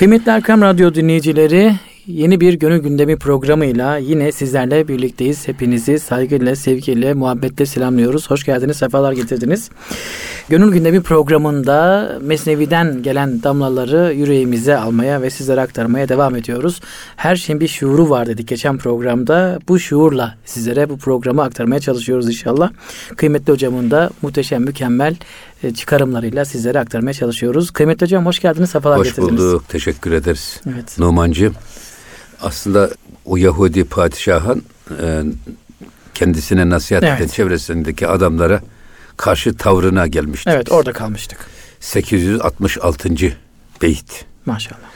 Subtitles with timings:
[0.00, 1.74] Kıymetli Erkam Radyo dinleyicileri,
[2.12, 5.48] yeni bir gönül gündemi programıyla yine sizlerle birlikteyiz.
[5.48, 8.30] Hepinizi saygıyla, sevgiyle, muhabbetle selamlıyoruz.
[8.30, 9.70] Hoş geldiniz, sefalar getirdiniz.
[10.48, 16.80] Gönül gündemi programında Mesnevi'den gelen damlaları yüreğimize almaya ve sizlere aktarmaya devam ediyoruz.
[17.16, 19.58] Her şeyin bir şuuru var dedik geçen programda.
[19.68, 22.70] Bu şuurla sizlere bu programı aktarmaya çalışıyoruz inşallah.
[23.16, 25.16] Kıymetli hocamın da muhteşem, mükemmel
[25.62, 27.70] e, çıkarımlarıyla sizlere aktarmaya çalışıyoruz.
[27.70, 29.32] Kıymetli hocam hoş geldiniz, sefalar hoş getirdiniz.
[29.32, 30.60] Hoş bulduk, teşekkür ederiz.
[30.74, 30.98] Evet.
[30.98, 31.54] Numancığım,
[32.42, 32.90] aslında
[33.24, 34.64] o Yahudi padişahın
[35.02, 35.22] e,
[36.14, 37.20] kendisine nasihat Evet.
[37.20, 38.60] eden çevresindeki adamlara
[39.16, 40.48] karşı tavrına gelmiştik.
[40.54, 41.38] Evet orada kalmıştık.
[41.80, 43.08] 866.
[43.82, 44.24] beyt.
[44.46, 44.90] Maşallah.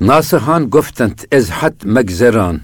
[0.00, 2.60] Nasihan goftent ezhat megzeran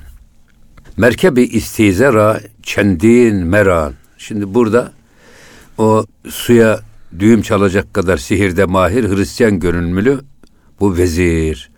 [0.96, 3.94] merkebi istizera çendin meran.
[4.18, 4.92] Şimdi burada
[5.78, 6.80] o suya
[7.18, 10.20] düğüm çalacak kadar sihirde mahir Hristiyan görünümlü
[10.80, 11.70] bu vezir.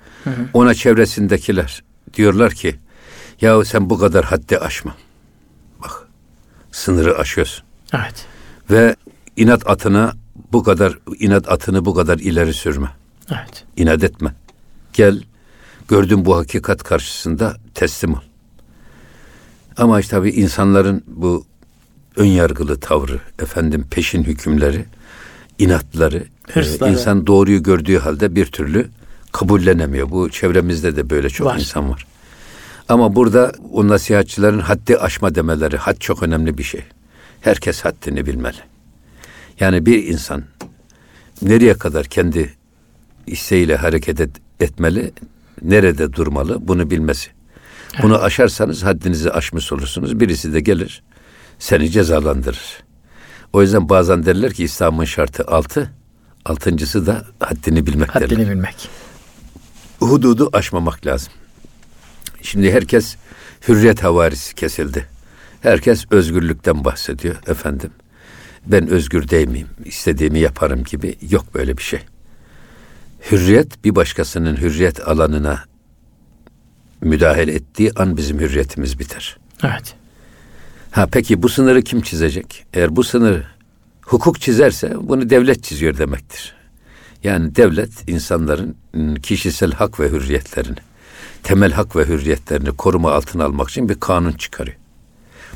[0.52, 1.83] Ona çevresindekiler
[2.16, 2.76] diyorlar ki
[3.40, 4.94] ya sen bu kadar haddi aşma.
[5.82, 6.08] Bak
[6.72, 7.64] sınırı aşıyorsun.
[7.94, 8.26] Evet.
[8.70, 8.96] Ve
[9.36, 10.12] inat atına
[10.52, 12.88] bu kadar inat atını bu kadar ileri sürme.
[13.30, 13.64] Evet.
[13.76, 14.34] İnat etme.
[14.92, 15.22] Gel
[15.88, 18.20] gördüğün bu hakikat karşısında teslim ol.
[19.76, 21.44] Ama işte tabii insanların bu
[22.16, 24.84] ön yargılı tavrı, efendim peşin hükümleri,
[25.58, 26.92] inatları, e, Hırsları.
[26.92, 28.88] insan doğruyu gördüğü halde bir türlü
[29.34, 30.10] kabullenemiyor.
[30.10, 31.58] Bu çevremizde de böyle çok Var.
[31.58, 32.06] insan var.
[32.88, 36.82] Ama burada o nasihatçıların haddi aşma demeleri, had çok önemli bir şey.
[37.40, 38.56] Herkes haddini bilmeli.
[39.60, 40.44] Yani bir insan
[41.42, 42.54] nereye kadar kendi
[43.26, 45.12] isteğiyle hareket et- etmeli,
[45.62, 47.30] nerede durmalı bunu bilmesi.
[48.02, 50.20] Bunu aşarsanız haddinizi aşmış olursunuz.
[50.20, 51.02] Birisi de gelir
[51.58, 52.82] seni cezalandırır.
[53.52, 55.90] O yüzden bazen derler ki İslam'ın şartı altı,
[56.44, 59.03] altıncısı da haddini bilmek derler Haddini bilmek.
[60.10, 61.32] Hududu aşmamak lazım.
[62.42, 63.16] Şimdi herkes
[63.68, 65.06] hürriyet havarisi kesildi.
[65.60, 67.90] Herkes özgürlükten bahsediyor efendim.
[68.66, 69.68] Ben özgür değil miyim?
[69.84, 72.00] İstediğimi yaparım gibi yok böyle bir şey.
[73.30, 75.64] Hürriyet bir başkasının hürriyet alanına
[77.00, 79.36] müdahale ettiği an bizim hürriyetimiz biter.
[79.64, 79.94] Evet.
[80.90, 82.66] Ha peki bu sınırı kim çizecek?
[82.74, 83.44] Eğer bu sınırı
[84.02, 86.54] hukuk çizerse bunu devlet çiziyor demektir.
[87.24, 88.76] Yani devlet insanların
[89.22, 90.78] kişisel hak ve hürriyetlerini,
[91.42, 94.76] temel hak ve hürriyetlerini koruma altına almak için bir kanun çıkarıyor.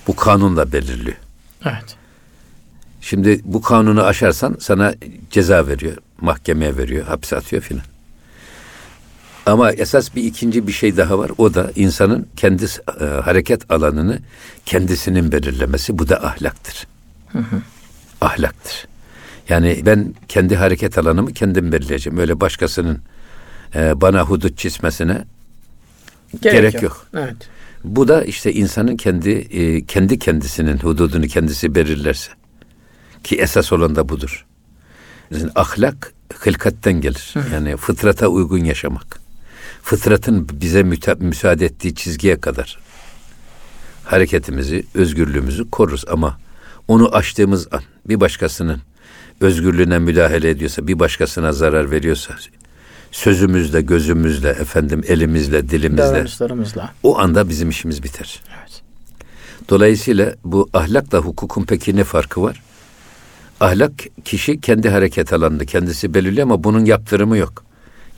[0.07, 1.17] Bu kanunla belirliyor.
[1.65, 1.97] Evet.
[3.01, 4.95] Şimdi bu kanunu aşarsan sana
[5.31, 7.85] ceza veriyor, mahkemeye veriyor, hapse atıyor filan.
[9.47, 11.31] Ama esas bir ikinci bir şey daha var.
[11.39, 12.65] O da insanın kendi
[13.01, 14.19] e, hareket alanını
[14.67, 15.99] kendisinin belirlemesi.
[15.99, 16.87] Bu da ahlaktır.
[18.21, 18.89] Ahlaktır.
[19.49, 22.19] Yani ben kendi hareket alanımı kendim belirleyeceğim.
[22.19, 22.99] Öyle başkasının
[23.75, 25.25] e, bana hudut çizmesine
[26.43, 27.07] Gerek yok.
[27.15, 27.37] Evet.
[27.85, 32.31] bu da işte insanın kendi e, kendi kendisinin hududunu kendisi belirlerse
[33.25, 34.47] ki esas olan da budur.
[35.31, 37.35] Yani ahlak hılkatten gelir.
[37.53, 39.21] Yani fıtrata uygun yaşamak.
[39.83, 42.79] Fıtratın bize müta- müsaade ettiği çizgiye kadar
[44.05, 46.39] hareketimizi, özgürlüğümüzü koruruz ama
[46.89, 48.81] onu aştığımız an bir başkasının
[49.41, 52.35] özgürlüğüne müdahale ediyorsa, bir başkasına zarar veriyorsa
[53.13, 56.03] sözümüzle, gözümüzle, efendim elimizle, dilimizle
[57.03, 58.43] o anda bizim işimiz biter.
[58.59, 58.83] Evet.
[59.69, 62.63] Dolayısıyla bu ahlakla hukukun peki ne farkı var?
[63.61, 63.93] Ahlak
[64.25, 67.65] kişi kendi hareket alanını kendisi belirliyor ama bunun yaptırımı yok.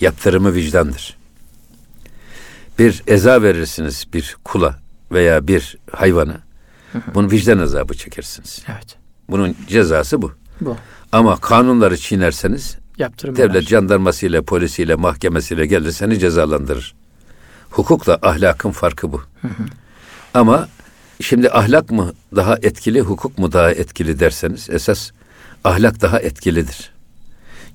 [0.00, 1.16] Yaptırımı vicdandır.
[2.78, 4.78] Bir eza verirsiniz bir kula
[5.12, 6.40] veya bir hayvana.
[7.14, 8.62] Bunu vicdan azabı çekersiniz.
[8.68, 8.96] Evet.
[9.28, 10.32] Bunun cezası bu.
[10.60, 10.76] Bu.
[11.12, 12.76] Ama kanunları çiğnerseniz
[13.36, 13.60] devlet var.
[13.60, 16.94] jandarmasıyla, polisiyle, mahkemesiyle gelir seni cezalandırır.
[17.70, 19.22] Hukukla ahlakın farkı bu.
[20.34, 20.68] Ama
[21.20, 25.10] şimdi ahlak mı daha etkili, hukuk mu daha etkili derseniz esas
[25.64, 26.90] ahlak daha etkilidir.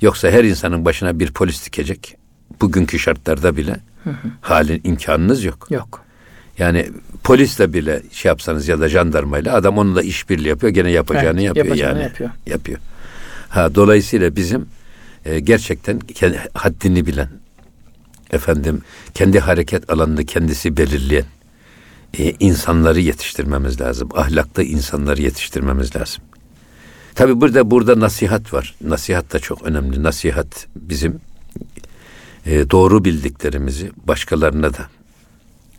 [0.01, 2.17] Yoksa her insanın başına bir polis dikecek.
[2.61, 3.75] Bugünkü şartlarda bile
[4.41, 5.67] halin imkanınız yok.
[5.71, 6.01] Yok.
[6.57, 6.89] Yani
[7.23, 11.65] polisle bile şey yapsanız ya da jandarmayla adam onunla işbirliği yapıyor gene yapacağını Evet, yapıyor
[11.65, 12.03] yapacağını yani.
[12.07, 12.29] yapıyor.
[12.47, 12.79] Yapıyor.
[13.55, 14.65] Ha dolayısıyla bizim
[15.25, 17.29] e, gerçekten kendi, haddini bilen
[18.31, 18.81] efendim
[19.13, 21.25] kendi hareket alanını kendisi belirleyen
[22.19, 24.09] e, insanları yetiştirmemiz lazım.
[24.15, 26.23] Ahlaklı insanları yetiştirmemiz lazım.
[27.15, 28.75] Tabi burada burada nasihat var.
[28.81, 30.03] Nasihat da çok önemli.
[30.03, 31.19] Nasihat bizim
[32.45, 34.89] e, doğru bildiklerimizi başkalarına da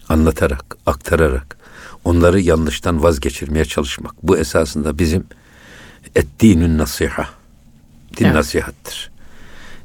[0.08, 1.56] anlatarak, aktararak
[2.04, 4.22] onları yanlıştan vazgeçirmeye çalışmak.
[4.22, 5.24] Bu esasında bizim
[6.14, 7.35] ettinün nasiha.
[8.16, 8.34] Din Evet.
[8.34, 9.10] nasihattır.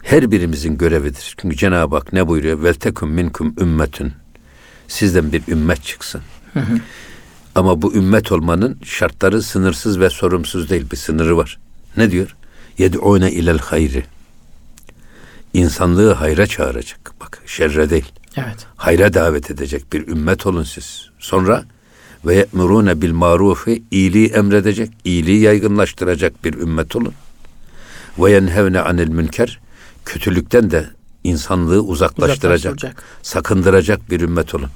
[0.04, 1.36] Her birimizin görevidir.
[1.38, 2.64] Çünkü Cenab-ı Hak ne buyuruyor?
[2.64, 4.14] Veltekum minkum ümmetün.
[4.88, 6.22] Sizden bir ümmet çıksın.
[7.56, 10.86] Ama bu ümmet olmanın şartları sınırsız ve sorumsuz değil.
[10.92, 11.60] Bir sınırı var.
[11.98, 12.36] Ne diyor?
[12.78, 14.04] Yed'une ilel hayri.
[15.54, 17.12] İnsanlığı hayra çağıracak.
[17.22, 18.12] Bak şerre değil.
[18.38, 18.66] Evet.
[18.76, 21.10] Hayra davet edecek bir ümmet olun siz.
[21.20, 21.64] Sonra
[22.26, 27.14] ve ye'murune bil marufi iyiliği emredecek, iyiliği yaygınlaştıracak bir ümmet olun.
[28.20, 29.60] Ve yenhevne anil münker
[30.06, 30.86] kötülükten de
[31.24, 33.04] insanlığı uzaklaştıracak, Uzaklaştıracak.
[33.22, 34.70] sakındıracak bir ümmet olun.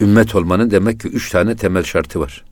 [0.00, 2.44] Ümmet olmanın demek ki üç tane temel şartı var.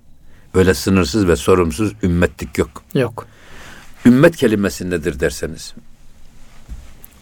[0.54, 2.82] Öyle sınırsız ve sorumsuz ümmetlik yok.
[2.94, 3.26] Yok.
[4.06, 5.74] Ümmet kelimesi nedir derseniz.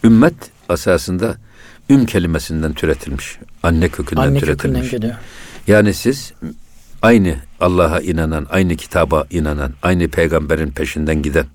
[0.03, 0.33] Ümmet
[0.69, 1.37] asasında
[1.89, 3.39] üm kelimesinden türetilmiş.
[3.63, 4.81] Anne kökünden Anne türetilmiş.
[4.81, 5.15] kökünden geliyor.
[5.67, 6.33] Yani siz
[7.01, 11.45] aynı Allah'a inanan, aynı kitaba inanan, aynı peygamberin peşinden giden,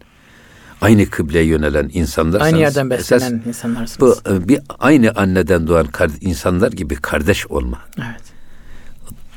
[0.80, 2.40] aynı kıbleye yönelen insanlar.
[2.40, 4.00] Aynı yerden beslenen insanlarsınız.
[4.26, 5.88] bu e, bir aynı anneden doğan
[6.20, 7.78] insanlar gibi kardeş olma.
[7.98, 8.22] Evet.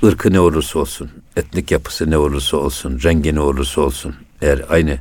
[0.03, 4.97] Irkı ne olursa olsun, etnik yapısı ne olursa olsun, rengi ne olursa olsun, eğer aynı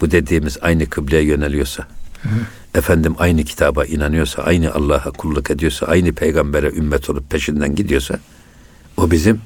[0.00, 1.86] bu dediğimiz aynı kıbleye yöneliyorsa,
[2.74, 8.18] efendim aynı kitaba inanıyorsa, aynı Allah'a kulluk ediyorsa, aynı peygambere ümmet olup peşinden gidiyorsa,
[8.96, 9.40] o bizim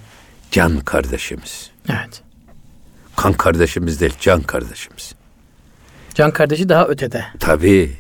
[0.51, 1.71] can kardeşimiz.
[1.89, 2.23] Evet.
[3.17, 5.15] Kan kardeşimiz değil, can kardeşimiz.
[6.17, 7.25] Can kardeşi daha ötede.
[7.41, 7.93] Tabii.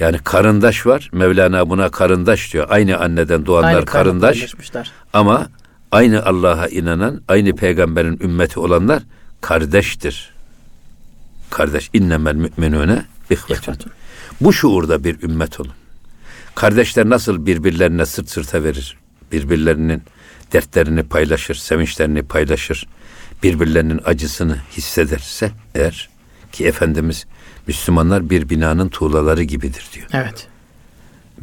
[0.00, 1.10] Yani karındaş var.
[1.12, 2.66] Mevlana buna karındaş diyor.
[2.70, 4.54] Aynı anneden doğanlar Aynı karındaş.
[5.12, 5.48] Ama
[5.92, 9.02] aynı Allah'a inanan, aynı peygamberin ümmeti olanlar
[9.40, 10.34] kardeştir.
[11.50, 13.04] Kardeş innemel müminune.
[13.30, 13.76] İhvetun.
[14.40, 15.72] Bu şuurda bir ümmet olun.
[16.54, 18.98] Kardeşler nasıl birbirlerine sırt sırta verir?
[19.32, 20.02] Birbirlerinin
[20.52, 22.86] dertlerini paylaşır, sevinçlerini paylaşır.
[23.42, 26.08] Birbirlerinin acısını hissederse eğer
[26.52, 27.26] ki Efendimiz
[27.66, 30.06] Müslümanlar bir binanın tuğlaları gibidir diyor.
[30.12, 30.46] Evet.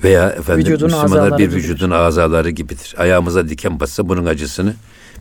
[0.04, 1.58] Veya efendim Vücudun Müslümanlar bir gibidir.
[1.58, 2.96] vücudun azaları gibidir.
[2.98, 4.74] Ayağımıza diken bassa bunun acısını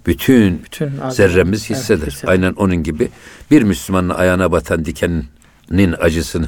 [0.06, 2.06] bütün, Bütün zerremiz Evet, hisseder.
[2.06, 2.32] hisseder.
[2.32, 3.08] Aynen onun gibi
[3.50, 6.46] bir Müslümanın ayağına batan dikenin acısını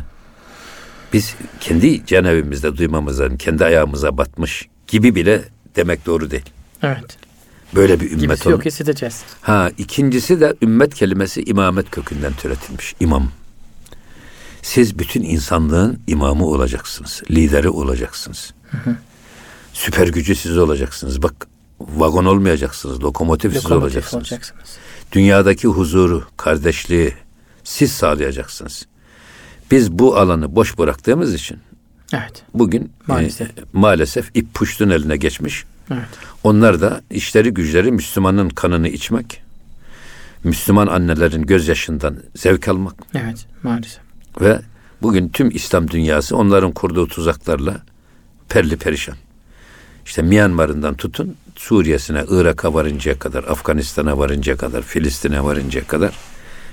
[1.13, 5.43] biz kendi canevimizde duymamızdan kendi ayağımıza batmış gibi bile
[5.77, 6.51] demek doğru değil.
[6.83, 7.17] Evet.
[7.75, 8.57] Böyle bir ümmet Gibisi olun.
[8.57, 9.23] yok hissedeceğiz.
[9.43, 12.95] Ha ikincisi de ümmet kelimesi imamet kökünden türetilmiş.
[13.01, 13.29] İmam.
[14.63, 17.23] Siz bütün insanlığın imamı olacaksınız.
[17.31, 18.55] Lideri olacaksınız.
[19.73, 21.23] Süper gücü siz olacaksınız.
[21.23, 21.47] Bak
[21.81, 23.03] vagon olmayacaksınız.
[23.03, 24.23] Lokomotif, siz Lokomotif olacaksınız.
[24.23, 24.79] olacaksınız.
[25.13, 27.15] Dünyadaki huzuru, kardeşliği
[27.65, 28.87] siz sağlayacaksınız.
[29.71, 31.59] Biz bu alanı boş bıraktığımız için
[32.13, 32.43] Evet.
[32.55, 33.49] bugün Maalesef.
[33.49, 35.65] e, maalesef ip puştun eline geçmiş.
[35.91, 36.09] Evet.
[36.45, 39.43] Onlar da işleri güçleri Müslümanın kanını içmek,
[40.45, 43.47] Müslüman annelerin gözyaşından zevk almak Evet.
[43.63, 44.08] Maalesef.
[44.41, 44.61] Ve
[45.03, 47.83] bugün tüm İslam dünyası onların kurduğu tuzaklarla
[48.49, 49.17] perli perişan.
[50.07, 56.15] İşte Myanmar'ından tutun Suriye'sine, Irak'a varıncaya kadar, Afganistan'a varıncaya kadar, Filistin'e varıncaya kadar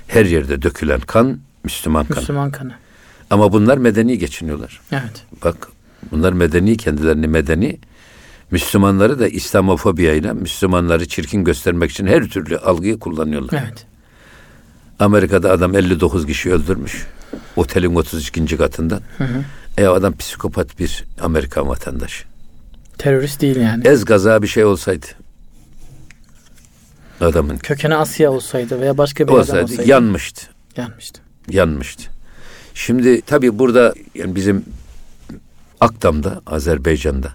[0.08, 2.20] her yerde dökülen kan Müslüman kanı.
[2.20, 2.74] Müslüman kanı.
[3.30, 4.82] Ama bunlar medeni geçiniyorlar.
[4.92, 5.26] Evet.
[5.44, 5.68] Bak
[6.12, 7.80] bunlar medeni kendilerini medeni
[8.52, 13.64] Müslümanları da İslamofobiya Müslümanları çirkin göstermek için her türlü algıyı kullanıyorlar.
[13.64, 13.86] Evet.
[15.00, 17.08] Amerika'da adam 59 kişi öldürmüş.
[17.56, 18.58] Otelin 32.
[18.58, 19.02] katından.
[19.78, 22.26] E adam psikopat bir Amerikan vatandaşı.
[22.98, 23.88] Terörist değil yani.
[23.88, 25.06] Ez gaza bir şey olsaydı
[27.22, 29.90] adamın Kökeni Asya olsaydı veya başka bir olsaydı olsaydı.
[29.90, 30.48] yanmıştı.
[30.78, 31.22] yanmıştı.
[31.50, 32.12] yanmıştı.
[32.74, 34.66] Şimdi tabii burada yani bizim
[35.80, 37.32] Akdam'da, Azerbaycan'da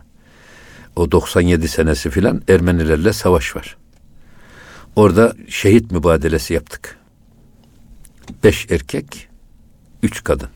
[0.96, 3.76] o 97 senesi filan Ermenilerle savaş var.
[4.96, 6.96] Orada şehit mübadelesi yaptık.
[8.44, 9.28] Beş erkek,
[10.02, 10.48] üç kadın.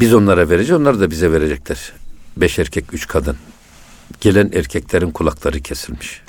[0.00, 1.92] Biz onlara vereceğiz, onlar da bize verecekler.
[2.36, 3.36] Beş erkek, üç kadın.
[4.20, 6.22] Gelen erkeklerin kulakları kesilmiş.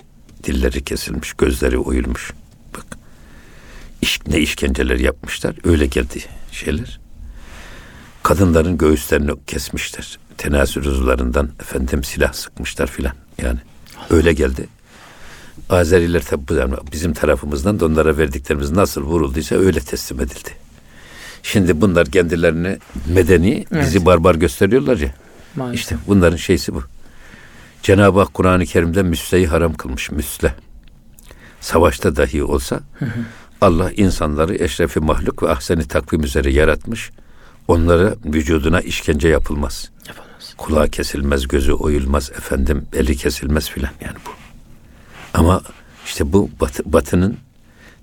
[0.43, 2.33] Dilleri kesilmiş, gözleri oyulmuş.
[2.77, 2.97] Bak
[4.01, 5.55] iş, ne işkenceler yapmışlar.
[5.63, 6.99] Öyle geldi şeyler.
[8.23, 10.19] Kadınların göğüslerini kesmişler.
[10.37, 13.13] Tenasül uzuvlarından efendim silah sıkmışlar filan.
[13.41, 13.59] Yani
[14.09, 14.67] öyle geldi.
[15.69, 16.43] Azeriler tabi
[16.91, 20.66] bizim tarafımızdan da onlara verdiklerimiz nasıl vurulduysa öyle teslim edildi.
[21.47, 22.77] Şimdi bunlar kendilerini
[23.07, 24.05] medeni, bizi Evet.
[24.05, 25.13] barbar gösteriyorlar ya.
[25.55, 25.79] Maalesef.
[25.79, 26.83] İşte bunların şeysi bu.
[27.83, 30.11] Cenab-ı Hak Kur'an-ı Kerim'de müsleyi haram kılmış.
[30.11, 30.53] Müsle.
[31.61, 32.79] Savaşta dahi olsa
[33.61, 37.11] Allah insanları eşrefi mahluk ve ahseni takvim üzere yaratmış.
[37.67, 39.89] Onlara vücuduna işkence yapılmaz.
[40.07, 40.53] Yapamaz.
[40.57, 44.29] Kulağı kesilmez, gözü oyulmaz, efendim eli kesilmez filan yani bu.
[45.33, 45.61] Ama
[46.05, 47.37] işte bu batı, batının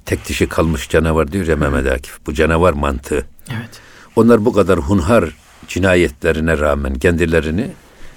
[0.07, 2.19] tek dişi kalmış canavar diyor ya Mehmet Akif.
[2.27, 3.27] Bu canavar mantığı.
[3.51, 3.81] Evet.
[4.17, 5.25] Onlar bu kadar hunhar
[5.69, 7.71] cinayetlerine rağmen kendilerini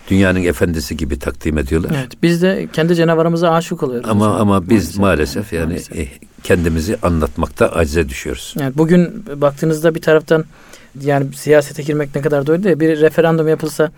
[0.10, 1.92] dünyanın efendisi gibi takdim ediyorlar.
[2.00, 4.10] Evet, biz de kendi canavarımıza aşık oluyoruz.
[4.10, 5.98] Ama ama biz maalesef, maalesef yani maalesef.
[5.98, 6.08] E,
[6.44, 8.56] kendimizi anlatmakta acize düşüyoruz.
[8.60, 10.46] Yani bugün baktığınızda bir taraftan
[11.04, 12.80] yani siyasete girmek ne kadar doğru değil.
[12.80, 13.92] Bir referandum yapılsa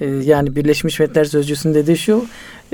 [0.00, 2.26] e, yani Birleşmiş Milletler Sözcüsü'nün dediği şu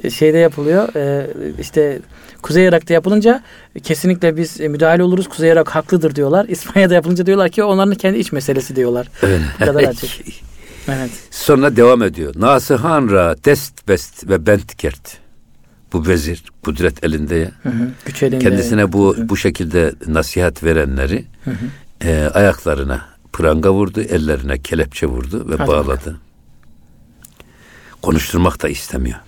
[0.04, 0.94] e, şeyde yapılıyor.
[0.94, 1.26] E,
[1.60, 1.98] işte
[2.42, 3.42] Kuzey Irak'ta yapılınca
[3.82, 5.28] kesinlikle biz müdahale oluruz.
[5.28, 6.44] Kuzey Irak haklıdır diyorlar.
[6.48, 9.08] İspanya'da yapılınca diyorlar ki onların kendi iç meselesi diyorlar.
[9.60, 10.10] Bu kadar açık.
[10.88, 11.10] evet.
[11.30, 12.34] Sonra devam ediyor.
[12.36, 15.18] Nasihanra dest best ve bentkert.
[15.92, 17.50] Bu vezir kudret elinde ya.
[17.62, 18.44] Hı hı, güç elinde.
[18.44, 21.54] Kendisine bu bu şekilde nasihat verenleri hı hı.
[22.04, 23.00] E, ayaklarına
[23.40, 26.00] pranga vurdu, ellerine kelepçe vurdu ve Hadi bağladı.
[26.00, 26.18] Bakalım.
[28.02, 29.18] Konuşturmak da istemiyor.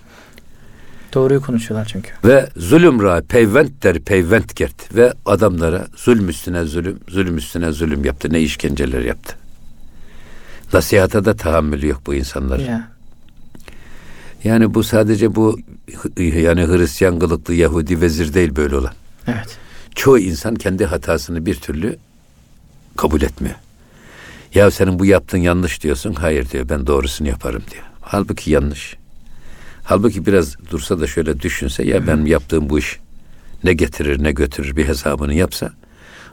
[1.13, 2.09] Doğruyu konuşuyorlar çünkü.
[2.25, 8.33] Ve zulümra peyvent der peyvent gert ve adamlara zulüm üstüne zulüm, zulüm üstüne zulüm yaptı.
[8.33, 9.35] Ne işkenceler yaptı.
[10.73, 12.65] Nasihata da tahammülü yok bu insanların.
[12.65, 12.91] Ya.
[14.43, 15.59] Yani bu sadece bu
[16.17, 18.93] yani Hristiyan kılıklı Yahudi vezir değil böyle olan.
[19.27, 19.57] Evet.
[19.95, 21.97] Çoğu insan kendi hatasını bir türlü
[22.97, 23.55] kabul etmiyor.
[24.53, 26.13] Ya senin bu yaptığın yanlış diyorsun.
[26.13, 27.83] Hayır diyor ben doğrusunu yaparım diyor.
[28.01, 28.95] Halbuki yanlış.
[29.83, 32.99] Halbuki biraz dursa da şöyle düşünse ya ben yaptığım bu iş
[33.63, 35.73] ne getirir ne götürür bir hesabını yapsa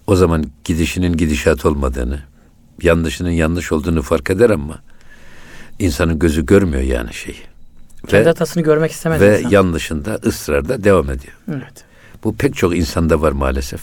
[0.07, 2.23] o zaman gidişinin gidişat olmadığını,
[2.83, 4.79] yanlışının yanlış olduğunu fark eder ama
[5.79, 7.37] insanın gözü görmüyor yani şeyi.
[8.09, 9.50] Kendi ve, hatasını görmek istemez Ve insan.
[9.50, 11.35] yanlışında ısrarda devam ediyor.
[11.50, 11.85] Evet.
[12.25, 13.81] Bu pek çok insanda var maalesef.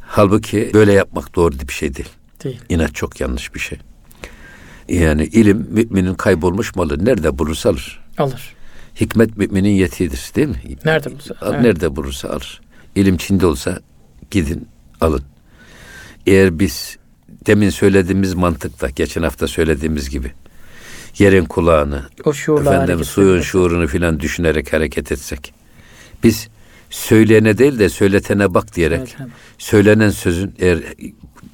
[0.00, 2.08] Halbuki böyle yapmak doğru bir şey değil.
[2.44, 2.60] Değil.
[2.68, 3.78] İnat çok yanlış bir şey.
[4.88, 8.02] Yani ilim müminin kaybolmuş malı nerede bulursa alır.
[8.18, 8.54] Alır.
[9.00, 10.62] Hikmet müminin yetiğidir değil mi?
[10.84, 11.34] Nerede bulursa.
[11.42, 11.60] Evet.
[11.60, 12.60] Nerede bulursa alır.
[12.94, 13.80] İlim Çin'de olsa
[14.30, 14.68] gidin
[15.00, 15.22] alın.
[16.26, 16.96] Eğer biz
[17.46, 20.32] demin söylediğimiz mantıkla geçen hafta söylediğimiz gibi
[21.18, 22.30] yerin kulağını o
[22.60, 25.54] efendim suyun şuurunu filan düşünerek hareket etsek
[26.24, 26.48] biz
[26.92, 30.78] söyleyene değil de söyletene bak diyerek evet, söylenen sözün eğer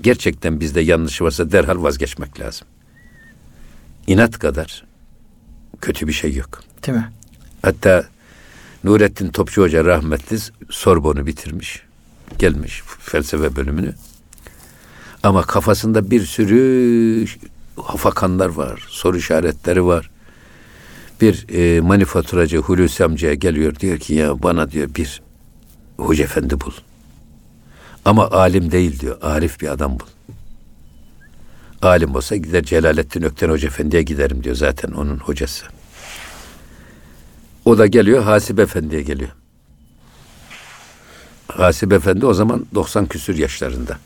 [0.02, 2.68] gerçekten bizde yanlış varsa derhal vazgeçmek lazım.
[4.06, 4.84] İnat kadar
[5.80, 6.62] kötü bir şey yok.
[6.86, 7.12] Değil mi?
[7.62, 8.06] Hatta
[8.84, 10.38] Nurettin Topçu Hoca rahmetli
[10.70, 11.82] Sorbon'u bitirmiş.
[12.38, 13.94] Gelmiş felsefe bölümünü.
[15.22, 17.26] Ama kafasında bir sürü
[17.76, 20.10] hafakanlar var, soru işaretleri var.
[21.20, 25.20] Bir e, manifaturacı Hulusi amcaya geliyor diyor ki ya bana diyor bir
[25.98, 26.72] hoca efendi bul.
[28.04, 29.18] Ama alim değil diyor.
[29.22, 30.06] Arif bir adam bul.
[31.82, 35.66] Alim olsa gider Celalettin Ökten Hoca Efendi'ye giderim diyor zaten onun hocası.
[37.64, 39.30] O da geliyor Hasip Efendi'ye geliyor.
[41.48, 43.98] Hasip Efendi o zaman 90 küsür yaşlarında.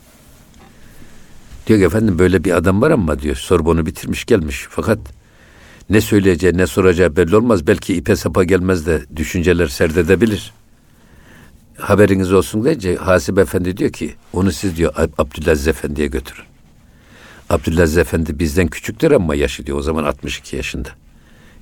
[1.67, 4.67] Diyor ki efendim böyle bir adam var ama diyor Sorbon'u bitirmiş gelmiş.
[4.69, 4.99] Fakat
[5.89, 7.67] ne söyleyeceği ne soracağı belli olmaz.
[7.67, 10.53] Belki ipe sapa gelmez de düşünceler serdedebilir
[11.77, 16.45] haberiniz olsun deyince Hasip Efendi diyor ki onu siz diyor Abdülaziz Efendi'ye götürün.
[17.49, 20.89] Abdülaziz Efendi bizden küçüktür ama yaşı diyor o zaman 62 yaşında.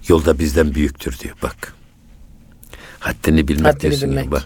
[0.08, 1.74] Yolda bizden büyüktür diyor bak.
[3.00, 4.32] Haddini bilmek Haddini diyorsun bilmek.
[4.32, 4.44] Bak.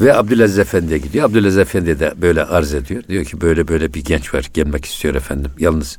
[0.00, 1.24] Ve Abdülaziz Efendi'ye gidiyor.
[1.24, 3.02] Abdülaziz Efendi de böyle arz ediyor.
[3.08, 5.50] Diyor ki böyle böyle bir genç var gelmek istiyor efendim.
[5.58, 5.98] Yalnız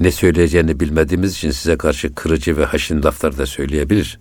[0.00, 4.18] ne söyleyeceğini bilmediğimiz için size karşı kırıcı ve haşin laflar da söyleyebilir.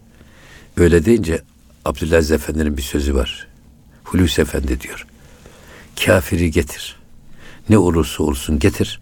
[0.78, 1.42] Öyle deyince
[1.88, 3.48] Abdülaziz Efendi'nin bir sözü var.
[4.04, 5.08] Hulusi Efendi diyor.
[6.06, 6.96] Kafiri getir.
[7.70, 9.00] Ne olursa olsun getir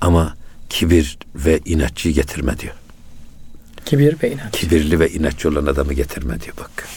[0.00, 0.36] ama
[0.68, 2.74] kibir ve inatçıyı getirme diyor.
[3.84, 4.60] Kibir ve inatçı.
[4.60, 6.88] Kibirli ve inatçı olan adamı getirme diyor bak.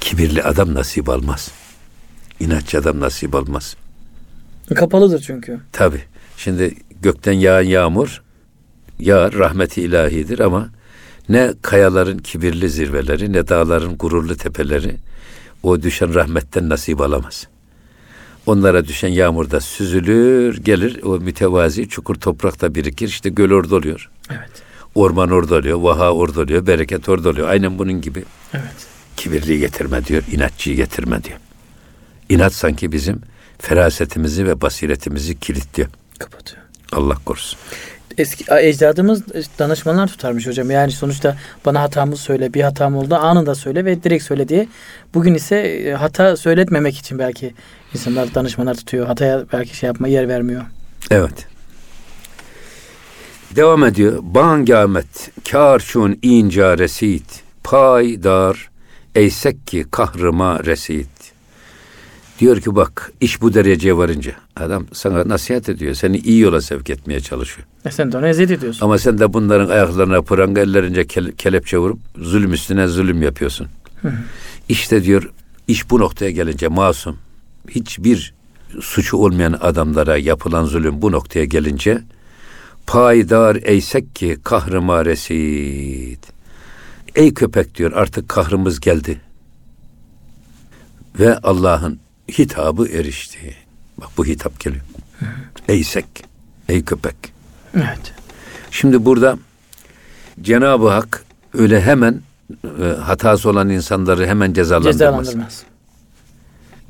[0.00, 1.50] Kibirli adam nasip almaz.
[2.40, 3.76] İnatçı adam nasip almaz.
[4.74, 5.60] Kapalıdır çünkü.
[5.72, 6.02] Tabi.
[6.36, 8.22] Şimdi gökten yağan yağmur
[8.98, 10.68] yağar rahmeti ilahidir ama
[11.28, 14.96] ne kayaların kibirli zirveleri ne dağların gururlu tepeleri
[15.62, 17.46] o düşen rahmetten nasip alamaz.
[18.46, 23.08] Onlara düşen yağmurda süzülür, gelir o mütevazi çukur toprakta birikir.
[23.08, 24.10] İşte göl orada oluyor.
[24.30, 24.50] Evet.
[24.94, 27.48] Orman orada oluyor, vaha orada oluyor, bereket orada oluyor.
[27.48, 28.24] Aynen bunun gibi.
[28.54, 28.86] Evet.
[29.16, 31.38] Kibirliği getirme diyor, inatçıyı getirme diyor.
[32.28, 33.20] İnat sanki bizim
[33.58, 35.88] ferasetimizi ve basiretimizi kilitliyor.
[36.18, 36.62] Kapatıyor.
[36.92, 37.58] Allah korusun
[38.18, 39.22] eski ecdadımız
[39.58, 40.70] danışmanlar tutarmış hocam.
[40.70, 44.68] Yani sonuçta bana hatamı söyle, bir hatam oldu anında söyle ve direkt söyle diye.
[45.14, 47.54] Bugün ise e, hata söyletmemek için belki
[47.94, 49.06] insanlar danışmanlar tutuyor.
[49.06, 50.62] Hataya belki şey yapma yer vermiyor.
[51.10, 51.46] Evet.
[53.56, 54.18] Devam ediyor.
[54.22, 58.70] Bangamet kar şun inca resit pay dar
[59.14, 61.15] eysek ki kahrıma resit.
[62.38, 65.94] Diyor ki bak iş bu dereceye varınca adam sana nasihat ediyor.
[65.94, 67.66] Seni iyi yola sevk etmeye çalışıyor.
[67.84, 68.84] E sen de ona eziyet ediyorsun.
[68.84, 73.66] Ama sen de bunların ayaklarına pranga ellerince kele- kelepçe vurup zulüm üstüne zulüm yapıyorsun.
[74.68, 75.30] İşte diyor
[75.68, 77.18] iş bu noktaya gelince masum
[77.68, 78.34] hiçbir
[78.80, 82.02] suçu olmayan adamlara yapılan zulüm bu noktaya gelince
[82.86, 86.18] payidar eysek ki kahrıma resid.
[87.14, 89.20] Ey köpek diyor artık kahrımız geldi.
[91.20, 93.56] Ve Allah'ın hitabı erişti.
[93.98, 94.84] Bak bu hitap geliyor.
[95.68, 96.06] Eysek,
[96.68, 97.16] ey köpek.
[97.74, 98.14] Evet.
[98.70, 99.38] Şimdi burada
[100.42, 102.20] Cenab-ı Hak öyle hemen
[102.80, 104.98] e, hatası olan insanları hemen cezalandırmaz.
[104.98, 105.62] Cezalandırmaz.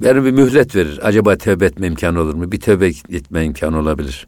[0.00, 1.00] Yani bir mühlet verir.
[1.02, 2.52] Acaba tövbe etme imkanı olur mu?
[2.52, 4.26] Bir tövbe etme imkanı olabilir.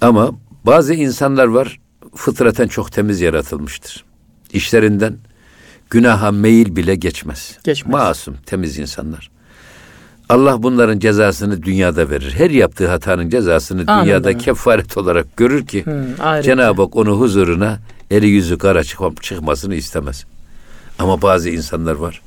[0.00, 0.32] Ama
[0.64, 1.80] bazı insanlar var
[2.14, 4.04] fıtraten çok temiz yaratılmıştır.
[4.52, 5.16] İşlerinden
[5.90, 7.58] günaha meyil bile geçmez.
[7.64, 7.92] Geçmez.
[7.92, 9.30] Masum, temiz insanlar.
[10.32, 12.34] Allah bunların cezasını dünyada verir.
[12.36, 14.04] Her yaptığı hatanın cezasını Anladım.
[14.06, 15.84] dünyada kefaret olarak görür ki
[16.20, 16.42] ayrı.
[16.42, 17.78] Cenab-ı Hak onu huzuruna
[18.10, 20.24] eli yüzü kara çıkma- çıkmasını istemez.
[20.98, 22.22] Ama bazı insanlar var.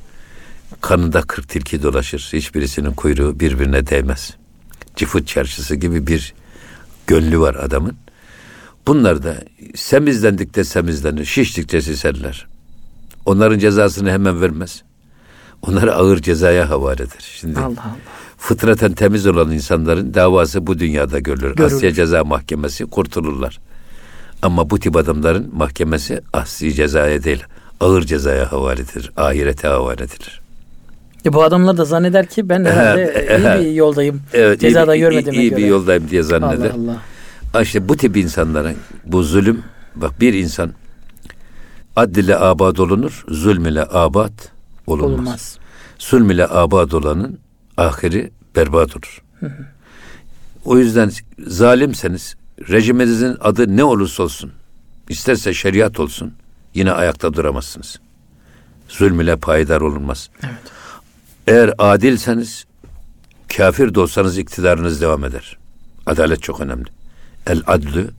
[0.81, 2.29] Kanında kırk tilki dolaşır.
[2.33, 4.33] Hiçbirisinin kuyruğu birbirine değmez.
[4.95, 6.33] Cifut çarşısı gibi bir
[7.07, 7.95] gönlü var adamın.
[8.87, 9.35] Bunlar da
[9.75, 12.47] semizlendikçe semizlenir, şiştikçe şişerler.
[13.25, 14.83] Onların cezasını hemen vermez.
[15.67, 17.19] Onları ağır cezaya havale eder.
[17.19, 17.95] Şimdi Allah Allah.
[18.37, 21.55] fıtraten temiz olan insanların davası bu dünyada görülür.
[21.55, 21.75] Görülür.
[21.75, 23.59] Asya Ceza Mahkemesi kurtulurlar.
[24.41, 27.43] Ama bu tip adamların mahkemesi asli cezaya değil,
[27.79, 30.41] ağır cezaya havale edilir, ahirete havale edilir.
[31.25, 34.21] E bu adamlar da zanneder ki ben herhalde iyi bir yoldayım.
[34.33, 35.59] Evet, iyi Cezada iyi- görmediğime iyi göre.
[35.61, 36.69] bir yoldayım diye zanneder.
[36.69, 37.01] Allah
[37.53, 37.61] Allah.
[37.61, 38.73] İşte bu tip insanlara
[39.05, 39.63] bu zulüm,
[39.95, 40.71] bak bir insan
[42.15, 44.31] ile abad olunur, zulm ile abad
[44.87, 45.19] olunmaz.
[45.19, 45.57] Olmaz.
[45.99, 47.39] Zulm ile abad olanın
[47.77, 49.23] ahiri berbat olur.
[50.65, 51.11] O yüzden
[51.47, 52.35] zalimseniz
[52.69, 54.51] rejiminizin adı ne olursa olsun,
[55.09, 56.33] isterse şeriat olsun,
[56.73, 57.99] yine ayakta duramazsınız.
[58.89, 60.29] Zulm ile payidar olunmaz.
[60.43, 60.53] Evet.
[61.47, 62.65] Eğer adilseniz,
[63.57, 65.57] kafir de olsanız iktidarınız devam eder.
[66.05, 66.89] Adalet çok önemli.
[67.47, 68.09] El adlü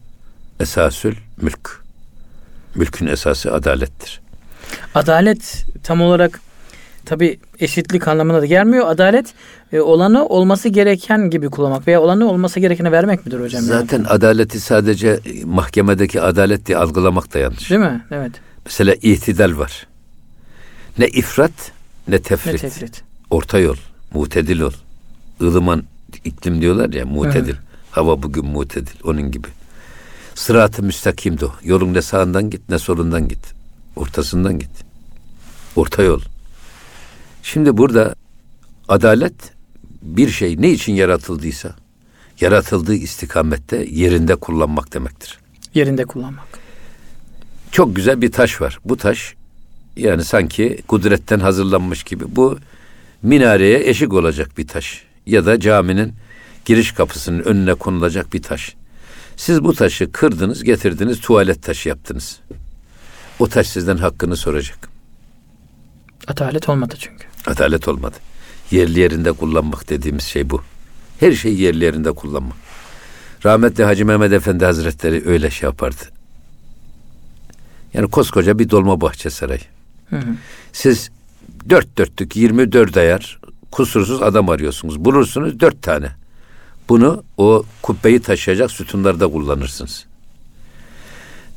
[0.60, 1.82] esasül mülk.
[2.74, 4.20] Mülkün esası adalettir.
[4.94, 6.40] Adalet tam olarak
[7.06, 8.88] tabi eşitlik anlamına da gelmiyor.
[8.88, 9.26] Adalet
[9.72, 13.62] e, olanı olması gereken gibi kullanmak veya olanı olması gerekene vermek midir hocam?
[13.62, 13.68] yani?
[13.80, 17.70] Zaten adaleti sadece e, mahkemedeki adalet diye algılamak da yanlış.
[17.70, 18.04] Değil mi?
[18.10, 18.32] Evet.
[18.64, 19.86] Mesela itidal var.
[20.98, 21.50] Ne ifrat
[22.08, 22.60] ne Ne tefrit.
[22.60, 23.02] tefrit.
[23.30, 23.76] Orta yol,
[24.14, 24.72] mutedil ol.
[25.42, 25.82] ılıman
[26.24, 27.54] iklim diyorlar ya mutedil.
[27.90, 29.48] Hava bugün mutedil onun gibi.
[30.34, 31.52] Sırat-ı müstakim de o.
[31.64, 33.38] Yolun ne sağından git ne solundan git.
[33.96, 34.70] Ortasından git.
[35.76, 36.20] Orta yol.
[37.46, 38.14] Şimdi burada
[38.88, 39.34] adalet
[40.02, 41.76] bir şey ne için yaratıldıysa
[42.40, 45.38] yaratıldığı istikamette yerinde kullanmak demektir.
[45.74, 46.46] Yerinde kullanmak.
[47.72, 48.78] Çok güzel bir taş var.
[48.84, 49.34] Bu taş
[49.96, 52.24] yani sanki kudretten hazırlanmış gibi.
[52.28, 52.58] Bu
[53.22, 55.04] minareye eşik olacak bir taş.
[55.26, 56.14] Ya da caminin
[56.64, 58.74] giriş kapısının önüne konulacak bir taş.
[59.36, 62.40] Siz bu taşı kırdınız, getirdiniz, tuvalet taşı yaptınız.
[63.38, 64.88] O taş sizden hakkını soracak.
[66.26, 67.26] Adalet olmadı çünkü.
[67.46, 68.16] Adalet olmadı.
[68.70, 70.62] Yerli yerinde kullanmak dediğimiz şey bu.
[71.20, 72.56] Her şeyi yerli yerinde kullanmak.
[73.44, 76.02] Rahmetli Hacı Mehmet Efendi Hazretleri öyle şey yapardı.
[77.94, 79.60] Yani koskoca bir dolma bahçe sarayı.
[80.10, 80.34] Hı hı.
[80.72, 81.10] Siz
[81.68, 83.38] dört dörtlük 24 ayar
[83.70, 85.04] kusursuz adam arıyorsunuz.
[85.04, 86.10] Bulursunuz dört tane.
[86.88, 90.06] Bunu o kubbeyi taşıyacak sütunlarda kullanırsınız.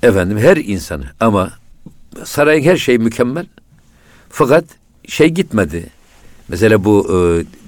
[0.04, 1.52] Efendim her insanı ama
[2.24, 3.46] sarayın her şeyi mükemmel.
[4.30, 4.66] Fakat
[5.10, 5.90] şey gitmedi.
[6.48, 7.18] Mesela bu e,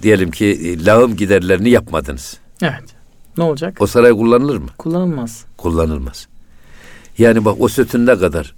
[0.03, 2.37] diyelim ki e, lağım giderlerini yapmadınız.
[2.61, 2.83] Evet.
[3.37, 3.77] Ne olacak?
[3.79, 4.69] O saray kullanılır mı?
[4.77, 5.45] Kullanılmaz.
[5.57, 6.27] Kullanılmaz.
[7.17, 8.53] Yani bak o sütun ne kadar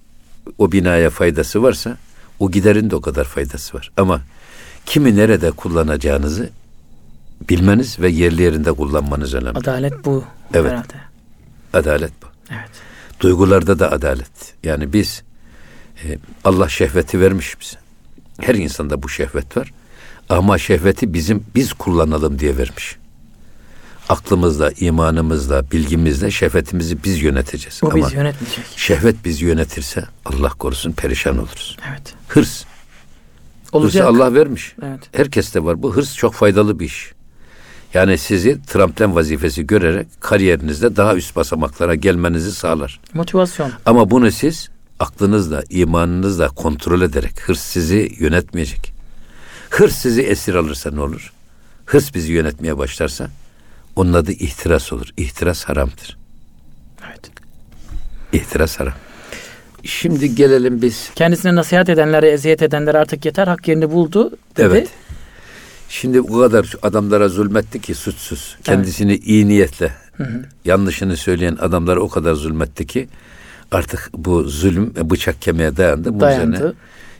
[0.57, 1.97] o binaya faydası varsa
[2.39, 3.91] o giderin de o kadar faydası var.
[3.97, 4.21] Ama
[4.85, 6.49] kimi nerede kullanacağınızı
[7.49, 9.57] bilmeniz ve yerli yerinde kullanmanız önemli.
[9.59, 10.71] Adalet bu Evet.
[10.71, 10.93] herhalde.
[11.73, 12.25] Adalet bu.
[12.51, 12.69] Evet.
[13.19, 14.53] Duygularda da adalet.
[14.63, 15.23] Yani biz
[16.03, 17.82] e, Allah şehveti vermiş bize.
[18.41, 19.71] Her insanda bu şehvet var.
[20.29, 22.95] Ama şehveti bizim biz kullanalım diye vermiş.
[24.09, 27.79] Aklımızla, imanımızla, bilgimizle şehvetimizi biz yöneteceğiz.
[27.81, 28.65] Bu Ama bizi yönetmeyecek.
[28.75, 31.77] şehvet bizi yönetirse Allah korusun perişan oluruz.
[31.89, 32.13] Evet.
[32.27, 32.63] Hırs.
[33.71, 33.93] Olacak.
[34.05, 34.75] Hırsı Allah vermiş.
[34.83, 34.99] Evet.
[35.11, 35.83] Herkeste var.
[35.83, 37.11] Bu hırs çok faydalı bir iş.
[37.93, 42.99] Yani sizi tramplen vazifesi görerek kariyerinizde daha üst basamaklara gelmenizi sağlar.
[43.13, 43.71] Motivasyon.
[43.85, 44.69] Ama bunu siz
[45.03, 48.93] aklınızla, imanınızla kontrol ederek hırs sizi yönetmeyecek.
[49.69, 51.33] Hırs sizi esir alırsa ne olur?
[51.85, 53.29] hırs bizi yönetmeye başlarsa
[53.95, 55.07] onun adı ihtiras olur.
[55.17, 56.17] İhtiras haramdır.
[57.07, 57.31] Evet.
[58.33, 58.93] İhtiras haram.
[59.83, 61.09] Şimdi gelelim biz.
[61.15, 64.61] Kendisine nasihat edenlere, eziyet edenlere artık yeter hak yerini buldu dedi.
[64.61, 64.89] Evet.
[65.89, 68.57] Şimdi bu kadar adamlara zulmetti ki suçsuz.
[68.63, 69.91] Kendisini iyi niyetle
[70.65, 73.07] yanlışını söyleyen adamlara o kadar zulmetti ki
[73.73, 76.13] artık bu zulüm bıçak kemiğe dayandı.
[76.13, 76.55] Bu Dayandı.
[76.55, 76.73] üzerine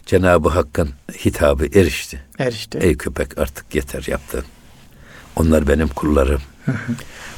[0.06, 0.90] Cenab-ı Hakk'ın
[1.26, 2.24] hitabı erişti.
[2.40, 2.78] Erişti.
[2.78, 4.44] Ey köpek artık yeter yaptın.
[5.36, 6.42] Onlar benim kullarım.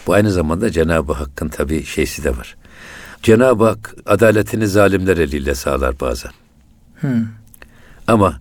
[0.08, 2.56] Bu aynı zamanda Cenab-ı Hakk'ın tabii şeysi de var.
[3.24, 6.32] Cenab-ı Hak adaletini zalimler eliyle sağlar bazen.
[7.02, 7.22] Hı.
[8.08, 8.40] Ama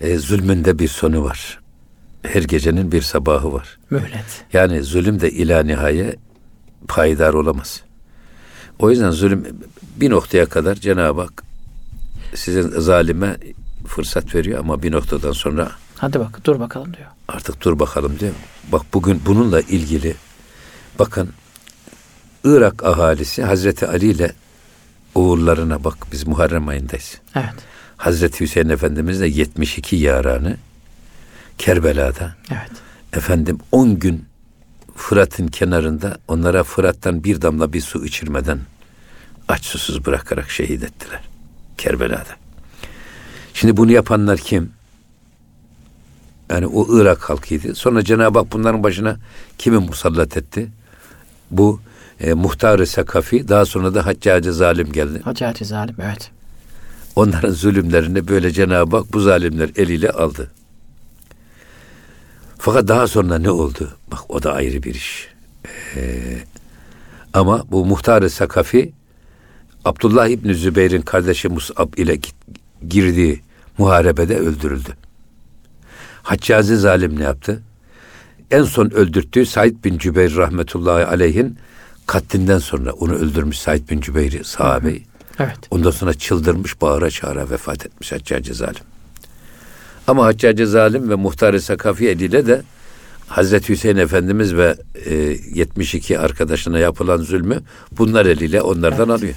[0.00, 1.60] e, zulmünde bir sonu var.
[2.22, 3.78] Her gecenin bir sabahı var.
[3.90, 4.44] Mühlet.
[4.52, 6.16] Yani zulüm de ila nihaye
[6.88, 7.82] payidar olamaz.
[8.78, 9.44] O yüzden zulüm
[9.96, 11.42] bir noktaya kadar Cenab-ı Hak
[12.34, 13.36] sizin zalime
[13.86, 17.08] fırsat veriyor ama bir noktadan sonra Hadi bak dur bakalım diyor.
[17.28, 18.32] artık dur bakalım diyor.
[18.72, 20.14] Bak bugün bununla ilgili
[20.98, 21.30] bakın
[22.44, 24.32] Irak ahalisi Hazreti Ali ile
[25.14, 27.18] oğullarına bak biz Muharrem ayındayız.
[27.34, 27.54] Evet.
[27.96, 30.56] Hazreti Hüseyin Efendimiz de 72 yaranı
[31.58, 32.70] Kerbela'da Evet.
[33.12, 34.24] efendim 10 gün
[34.96, 38.58] Fırat'ın kenarında onlara Fırat'tan bir damla bir su içirmeden
[39.48, 41.20] aç susuz bırakarak şehit ettiler.
[41.78, 42.36] Kerbela'da.
[43.54, 44.72] Şimdi bunu yapanlar kim?
[46.50, 47.74] Yani o Irak halkıydı.
[47.74, 49.16] Sonra Cenab-ı Hak bunların başına
[49.58, 50.68] kimi musallat etti?
[51.50, 51.80] Bu
[52.20, 55.20] e, Muhtar-ı Sakafi daha sonra da Haccacı zalim geldi.
[55.24, 56.30] Hacı zalim evet.
[57.16, 60.50] Onların zulümlerini böyle Cenab-ı Hak bu zalimler eliyle aldı.
[62.58, 63.96] Fakat daha sonra ne oldu?
[64.12, 65.28] Bak o da ayrı bir iş.
[65.96, 66.38] Ee,
[67.32, 68.92] ama bu muhtar Sakafi
[69.84, 72.18] Abdullah İbni Zübeyir'in kardeşi Mus'ab ile
[72.88, 73.40] girdiği
[73.78, 74.96] muharebede öldürüldü.
[76.22, 77.62] Haccazi zalim ne yaptı?
[78.50, 81.58] En son öldürttüğü Said bin Cübeyr rahmetullahi aleyhin
[82.06, 85.02] katlinden sonra onu öldürmüş Said bin Cübeyr'i sahabeyi.
[85.38, 85.58] Evet.
[85.70, 88.82] Ondan sonra çıldırmış bağıra çağıra vefat etmiş Haccacı Zalim.
[90.06, 92.62] Ama Haccacı Zalim ve Muhtar-ı Sakafi eliyle de
[93.28, 95.14] Hazreti Hüseyin Efendimiz ve e,
[95.54, 97.60] 72 arkadaşına yapılan zulmü
[97.92, 99.34] bunlar eliyle onlardan alıyor.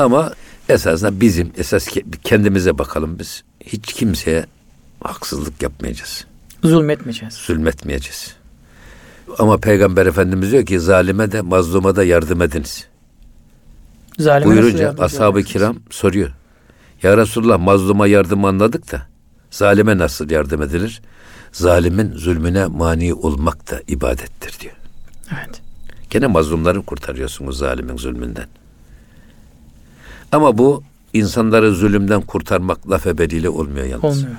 [0.00, 0.32] Ama
[0.68, 3.42] esasında bizim esas ke- kendimize bakalım biz.
[3.60, 4.46] Hiç kimseye
[5.04, 6.24] haksızlık yapmayacağız.
[6.64, 7.34] Zulmetmeyeceğiz.
[7.34, 8.34] Zulmetmeyeceğiz.
[9.38, 12.86] Ama Peygamber Efendimiz diyor ki zalime de mazluma da yardım ediniz.
[14.18, 16.30] Zalime Buyurunca ashab-ı kiram soruyor.
[17.02, 19.02] Ya Resulullah mazluma yardım anladık da
[19.50, 21.02] zalime nasıl yardım edilir?
[21.52, 24.74] Zalimin zulmüne mani olmak da ibadettir diyor.
[25.32, 25.60] Evet.
[26.10, 28.46] Gene mazlumları kurtarıyorsunuz zalimin zulmünden.
[30.32, 34.04] Ama bu insanları zulümden kurtarmak laf ebediyle olmuyor yalnız.
[34.18, 34.36] Olmuyor.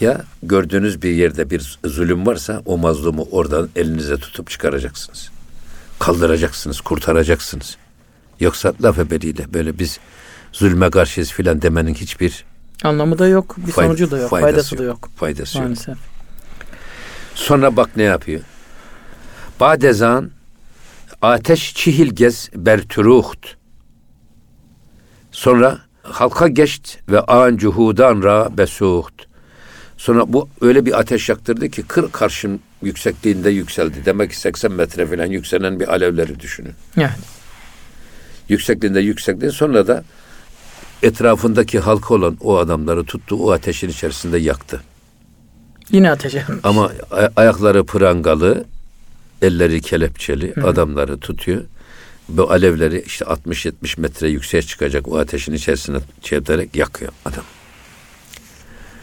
[0.00, 5.30] Ya gördüğünüz bir yerde bir zulüm varsa o mazlumu oradan elinize tutup çıkaracaksınız.
[5.98, 7.76] Kaldıracaksınız, kurtaracaksınız.
[8.40, 9.98] Yoksa laf ebediyle böyle biz
[10.52, 12.44] zulme karşıyız filan demenin hiçbir
[12.84, 13.56] Anlamı da yok.
[13.58, 14.30] Bir fay- sonucu da yok.
[14.30, 15.10] Faydası, da yok.
[15.16, 15.64] Faydası yok.
[15.64, 15.98] Maalesef.
[17.34, 18.40] Sonra bak ne yapıyor?
[19.60, 20.30] Badezan
[21.22, 23.56] ateş çihilgez berturuht.
[25.34, 29.12] Sonra halka geçt ve an cuhudan ra besuht.
[29.96, 34.02] Sonra bu öyle bir ateş yaktırdı ki 40 karşım yüksekliğinde yükseldi.
[34.04, 36.72] Demek ki 80 metre falan yükselen bir alevleri düşünün.
[36.96, 37.10] Evet.
[38.48, 40.04] Yüksekliğinde yüksekliğinde sonra da
[41.02, 44.80] etrafındaki halka olan o adamları tuttu o ateşin içerisinde yaktı.
[45.90, 46.44] Yine ateşe.
[46.62, 48.64] Ama ay- ayakları prangalı,
[49.42, 51.62] elleri kelepçeli, adamları tutuyor.
[52.28, 57.44] Bu alevleri işte 60-70 metre yükseğe çıkacak o ateşin içerisine çevirerek yakıyor adam.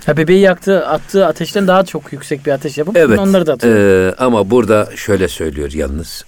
[0.06, 3.20] Ha, bebeği yaktı, attığı ateşten daha çok yüksek bir ateş yapıp Evet.
[3.20, 3.76] onları da atıyor.
[3.76, 6.26] Ee, ama burada şöyle söylüyor yalnız.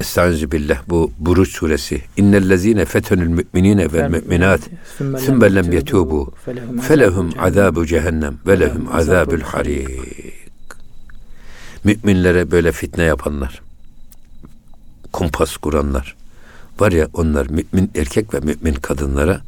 [0.00, 2.02] Estaizu billah bu Buruç suresi.
[2.16, 4.60] İnnellezine fetenül müminine vel müminat
[4.98, 6.34] Sümme lem yetubu
[6.88, 9.88] felehum azabu cehennem ve lehum azabul harik.
[11.84, 13.62] Müminlere böyle fitne yapanlar,
[15.12, 16.16] kumpas kuranlar
[16.80, 19.40] var ya onlar mümin erkek ve mümin kadınlara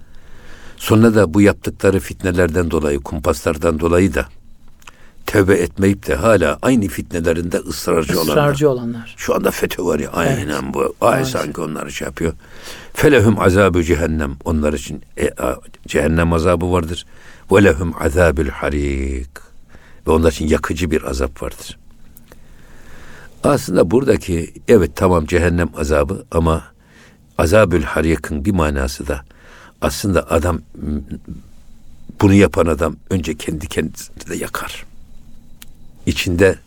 [0.77, 4.27] sonra da bu yaptıkları fitnelerden dolayı, kumpaslardan dolayı da
[5.27, 8.33] tövbe etmeyip de hala aynı fitnelerinde ısrarcı olanlar.
[8.33, 9.15] Israrcı olanlar.
[9.17, 10.95] Şu anda FETÖ var ya aynen bu.
[11.01, 11.41] Ay Maalesef.
[11.41, 12.33] sanki onları şey yapıyor.
[12.95, 14.37] Felehum azabü cehennem.
[14.45, 17.07] Onlar için e, a- cehennem azabı vardır.
[17.53, 19.29] Ve lehum azabül harik.
[20.07, 21.79] Ve onlar için yakıcı bir azap vardır.
[23.45, 26.65] Aslında buradaki evet tamam cehennem azabı ama
[27.39, 29.25] azabül harikın bir manası da
[29.81, 30.61] aslında adam
[32.21, 34.85] bunu yapan adam önce kendi kendisini de yakar.
[36.07, 36.59] içinde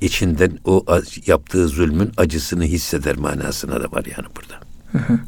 [0.00, 0.84] içinden o
[1.26, 4.60] yaptığı zulmün acısını hisseder manasına da var yani burada.
[4.92, 5.18] Hı hı.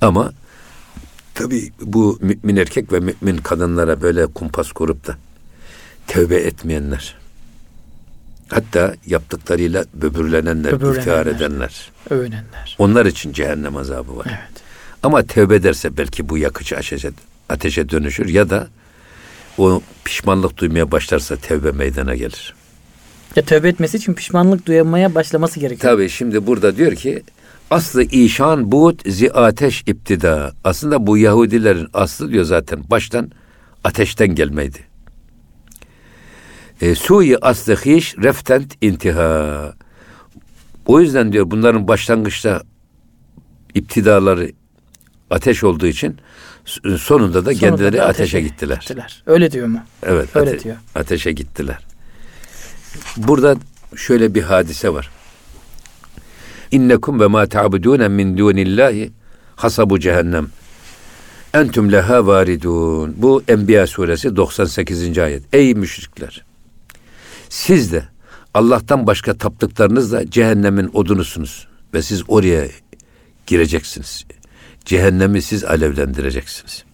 [0.00, 0.32] Ama
[1.34, 5.16] tabi bu mümin erkek ve mümin kadınlara böyle kumpas kurup da
[6.06, 7.16] tövbe etmeyenler
[8.48, 12.76] hatta yaptıklarıyla böbürlenenler, böbürlenenler iftihar edenler, övünenler.
[12.78, 14.26] Onlar için cehennem azabı var.
[14.28, 14.62] Evet.
[15.02, 17.10] Ama tövbe ederse belki bu yakıcı ateşe,
[17.48, 18.68] ateşe dönüşür ya da
[19.58, 22.54] o pişmanlık duymaya başlarsa tevbe meydana gelir.
[23.36, 25.92] Ya tövbe etmesi için pişmanlık duymaya başlaması gerekiyor.
[25.92, 27.22] Tabii şimdi burada diyor ki
[27.70, 30.52] aslı işan buğut zi ateş iptida.
[30.64, 33.30] Aslında bu Yahudilerin aslı diyor zaten baştan
[33.84, 34.78] ateşten gelmeydi.
[36.80, 39.74] E, suyi aslı hiş reftent intiha.
[40.86, 42.62] O yüzden diyor bunların başlangıçta
[43.74, 44.52] iptidaları
[45.30, 46.16] ateş olduğu için
[46.64, 48.76] sonunda da sonunda kendileri da ateşe, ateşe gittiler.
[48.80, 49.22] gittiler.
[49.26, 49.80] Öyle diyor mu?
[50.02, 50.28] Evet.
[50.36, 50.76] Öyle ate- diyor.
[50.94, 51.78] Ateşe gittiler.
[53.16, 53.56] Burada
[53.96, 55.10] şöyle bir hadise var.
[56.70, 59.12] İnnekum ve ma ta'budun min dunillahi
[59.56, 60.48] hasabu cehennem.
[61.54, 63.14] Entüm leha varidun.
[63.16, 65.18] Bu Enbiya suresi 98.
[65.18, 65.42] ayet.
[65.52, 66.47] Ey müşrikler!
[67.48, 68.04] Siz de
[68.54, 72.66] Allah'tan başka taptıklarınızla cehennemin odunusunuz ve siz oraya
[73.46, 74.24] gireceksiniz.
[74.84, 76.84] Cehennemi siz alevlendireceksiniz.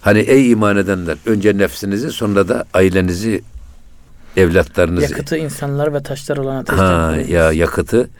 [0.00, 3.42] Hani ey iman edenler önce nefsinizi sonra da ailenizi
[4.36, 8.10] evlatlarınızı yakıtı insanlar ve taşlar olan ateşten ha, ya yakıtı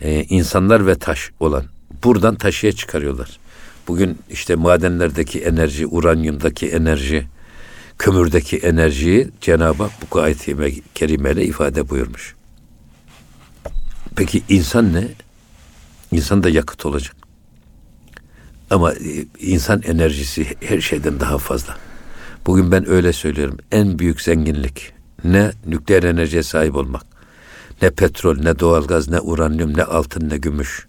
[0.00, 1.64] e, insanlar ve taş olan
[2.04, 3.38] buradan taşıya çıkarıyorlar.
[3.88, 7.26] Bugün işte madenlerdeki enerji, uranyumdaki enerji,
[8.00, 12.34] kömürdeki enerjiyi Cenab-ı Hak bu ayet-i kerimeyle ifade buyurmuş.
[14.16, 15.08] Peki insan ne?
[16.12, 17.16] İnsan da yakıt olacak.
[18.70, 21.76] Ama e, insan enerjisi her şeyden daha fazla.
[22.46, 23.58] Bugün ben öyle söylüyorum.
[23.72, 24.92] En büyük zenginlik
[25.24, 27.06] ne nükleer enerjiye sahip olmak,
[27.82, 30.86] ne petrol, ne doğalgaz, ne uranyum, ne altın, ne gümüş.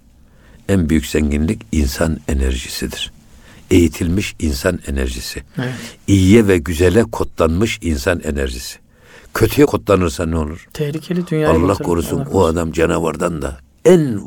[0.70, 3.12] En büyük zenginlik insan enerjisidir.
[3.72, 5.44] Eğitilmiş insan enerjisi.
[5.58, 5.74] Evet.
[6.08, 8.80] İyiye ve güzele kodlanmış insan enerjisi.
[9.34, 10.68] Kötüye kodlanırsa ne olur?
[10.74, 11.50] Tehlikeli dünya.
[11.50, 14.22] Allah korusun Allah o adam canavardan da en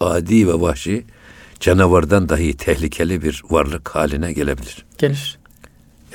[0.00, 1.04] adi ve vahşi
[1.60, 4.84] canavardan dahi tehlikeli bir varlık haline gelebilir.
[4.98, 5.38] Gelir.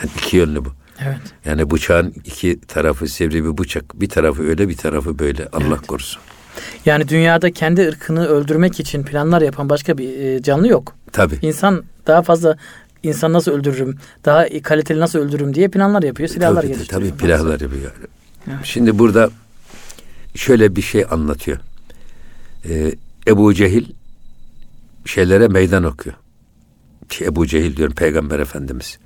[0.01, 0.69] Yani iki yönlü bu.
[1.01, 1.17] Evet.
[1.45, 4.01] Yani bıçağın iki tarafı sivri bir bıçak.
[4.01, 5.47] Bir tarafı öyle bir tarafı böyle.
[5.53, 5.87] Allah evet.
[5.87, 6.21] korusun.
[6.85, 10.95] Yani dünyada kendi ırkını öldürmek için planlar yapan başka bir e, canlı yok.
[11.11, 11.39] Tabii.
[11.41, 12.57] İnsan daha fazla
[13.03, 17.11] insan nasıl öldürürüm, daha kaliteli nasıl öldürürüm diye planlar yapıyor, silahlar tabii, geliştiriyor.
[17.11, 17.91] Tabii planlar yapıyor.
[17.99, 18.59] Evet.
[18.63, 19.29] Şimdi burada
[20.35, 21.57] şöyle bir şey anlatıyor.
[22.69, 22.91] Ee,
[23.27, 23.85] Ebu Cehil
[25.05, 26.15] şeylere meydan okuyor.
[27.21, 28.99] Ebu Cehil diyorum Peygamber Efendimiz.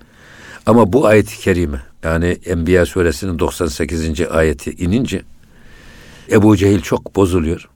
[0.66, 4.22] Ama bu ayet-i kerime yani Enbiya suresinin 98.
[4.22, 5.22] ayeti inince
[6.32, 7.70] Ebu Cehil çok bozuluyor.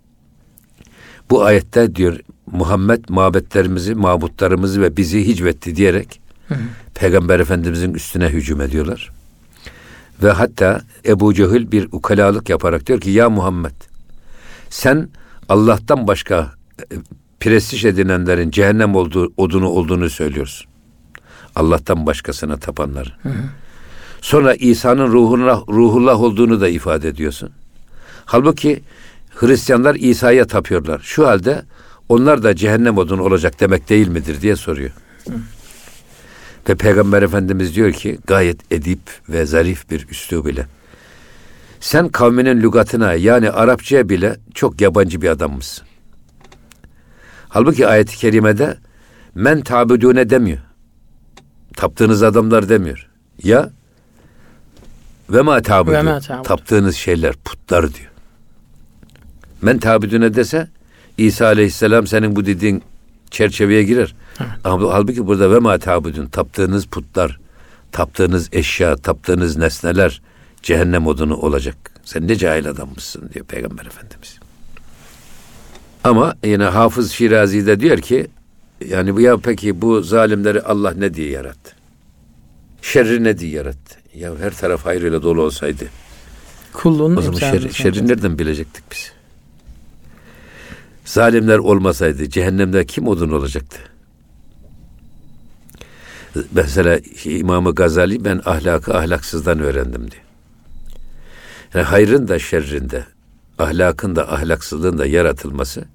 [1.30, 2.20] Bu ayette diyor
[2.52, 6.60] Muhammed mabetlerimizi, mabutlarımızı ve bizi hicvetti diyerek hı hı.
[6.94, 9.10] Peygamber Efendimizin üstüne hücum ediyorlar.
[10.24, 13.72] Ve hatta Ebu Cehil bir ukalalık yaparak diyor ki ya Muhammed
[14.70, 15.10] sen
[15.50, 16.52] Allah'tan başka
[16.92, 16.96] e,
[17.40, 20.72] prestij edinenlerin cehennem olduğu, odunu olduğunu söylüyorsun.
[21.56, 23.18] Allah'tan başkasına tapanlar.
[23.24, 23.44] Hı hı.
[24.22, 27.50] Sonra İsa'nın ruhullah, ruhullah olduğunu da ifade ediyorsun.
[28.26, 28.84] Halbuki
[29.36, 31.02] Hristiyanlar İsa'ya tapıyorlar.
[31.04, 31.62] Şu halde
[32.12, 34.92] onlar da cehennem odunu olacak demek değil midir diye soruyor.
[35.28, 35.34] Hı.
[36.70, 40.66] Ve Peygamber Efendimiz diyor ki gayet edip ve zarif bir üslub ile.
[41.80, 45.88] Sen kavminin lügatına yani Arapçaya bile çok yabancı bir adammışsın.
[47.50, 48.78] Halbuki ayet-i kerimede
[49.36, 50.60] men tabudune demiyor.
[51.78, 53.10] Taptığınız adamlar demiyor.
[53.44, 53.70] Ya
[55.30, 55.94] ve ma tabudu.
[56.44, 58.12] Taptığınız şeyler putlar diyor.
[59.62, 60.68] Men tabudune dese
[61.26, 62.84] İsa aleyhisselam senin bu dediğin
[63.32, 64.16] çerçeveye girer.
[64.40, 64.50] Evet.
[64.64, 67.40] Ama halbuki burada ve ma tabudun taptığınız putlar,
[67.92, 70.22] taptığınız eşya, taptığınız nesneler
[70.64, 71.92] cehennem odunu olacak.
[72.04, 74.40] Sen ne cahil adammışsın diyor Peygamber Efendimiz.
[76.04, 78.28] Ama yine Hafız Şirazi de diyor ki
[78.88, 81.76] yani bu ya peki bu zalimleri Allah ne diye yarattı?
[82.82, 83.96] Şerri ne diye yarattı?
[84.16, 85.86] Ya her taraf hayrıyla dolu olsaydı.
[86.74, 89.12] Kulluğun o zaman şerri, şerri nereden bilecektik biz?
[91.12, 93.78] Zalimler olmasaydı cehennemde kim odun olacaktı?
[96.52, 100.24] Mesela İmam-ı Gazali ben ahlakı ahlaksızdan öğrendim diyor.
[101.74, 103.06] Yani hayrın da şerrin de,
[103.60, 105.86] ahlakın da ahlaksızlığın da yaratılması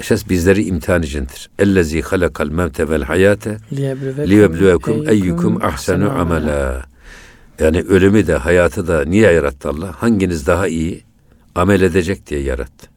[0.00, 1.50] esas bizleri imtihan içindir.
[1.58, 6.86] Ellezî halakal mevte vel hayate liyebluvekum eyyukum ahsenu amela.
[7.58, 10.02] Yani ölümü de hayatı da niye yarattı Allah?
[10.02, 11.04] Hanginiz daha iyi
[11.54, 12.93] amel edecek diye yarattı.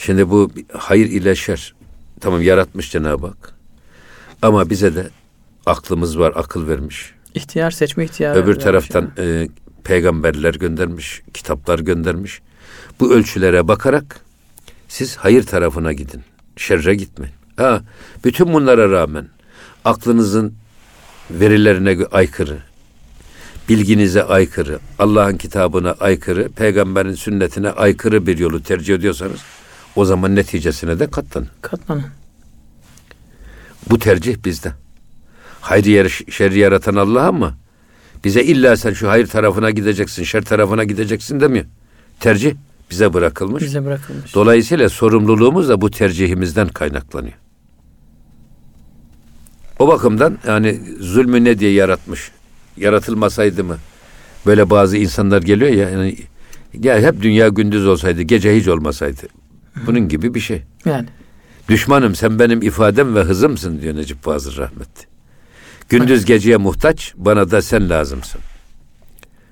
[0.00, 1.74] Şimdi bu hayır ile şer.
[2.20, 3.54] Tamam yaratmış Cenab-ı Hak.
[4.42, 5.10] Ama bize de
[5.66, 7.14] aklımız var, akıl vermiş.
[7.34, 8.38] İhtiyar seçme ihtiyarı.
[8.38, 9.48] Öbür taraftan e,
[9.84, 12.40] peygamberler göndermiş, kitaplar göndermiş.
[13.00, 14.20] Bu ölçülere bakarak
[14.88, 16.22] siz hayır tarafına gidin.
[16.56, 17.34] Şerre gitmeyin.
[17.56, 17.82] Ha,
[18.24, 19.28] bütün bunlara rağmen
[19.84, 20.54] aklınızın
[21.30, 22.58] verilerine aykırı,
[23.68, 29.40] bilginize aykırı, Allah'ın kitabına aykırı, peygamberin sünnetine aykırı bir yolu tercih ediyorsanız
[29.96, 31.48] o zaman neticesine de katlanın.
[31.62, 32.04] Katlanın.
[33.90, 34.72] Bu tercih bizde.
[35.60, 37.54] Hayır şerri yaratan Allah ama
[38.24, 41.64] bize illa sen şu hayır tarafına gideceksin, şer tarafına gideceksin demiyor.
[42.20, 42.54] Tercih
[42.90, 43.62] bize bırakılmış.
[43.62, 44.34] Bize bırakılmış.
[44.34, 47.34] Dolayısıyla sorumluluğumuz da bu tercihimizden kaynaklanıyor.
[49.78, 52.30] O bakımdan yani zulmü ne diye yaratmış?
[52.76, 53.78] Yaratılmasaydı mı?
[54.46, 56.16] Böyle bazı insanlar geliyor ya yani
[56.82, 59.22] ya hep dünya gündüz olsaydı, gece hiç olmasaydı.
[59.86, 60.62] Bunun gibi bir şey.
[60.84, 61.06] Yani.
[61.68, 65.06] Düşmanım sen benim ifadem ve hızımsın diyor Necip Fazıl rahmetli.
[65.88, 68.40] Gündüz geceye muhtaç, bana da sen lazımsın.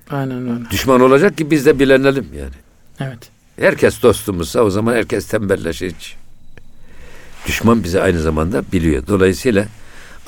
[0.09, 0.69] Aynen öyle.
[0.71, 2.55] Düşman olacak ki biz de bilenelim yani.
[2.99, 3.29] Evet.
[3.59, 6.17] Herkes dostumuzsa o zaman herkes tembelleşir.
[7.47, 9.07] Düşman bizi aynı zamanda biliyor.
[9.07, 9.65] Dolayısıyla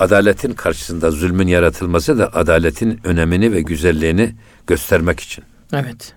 [0.00, 4.34] adaletin karşısında zulmün yaratılması da adaletin önemini ve güzelliğini
[4.66, 5.44] göstermek için.
[5.72, 6.14] Evet.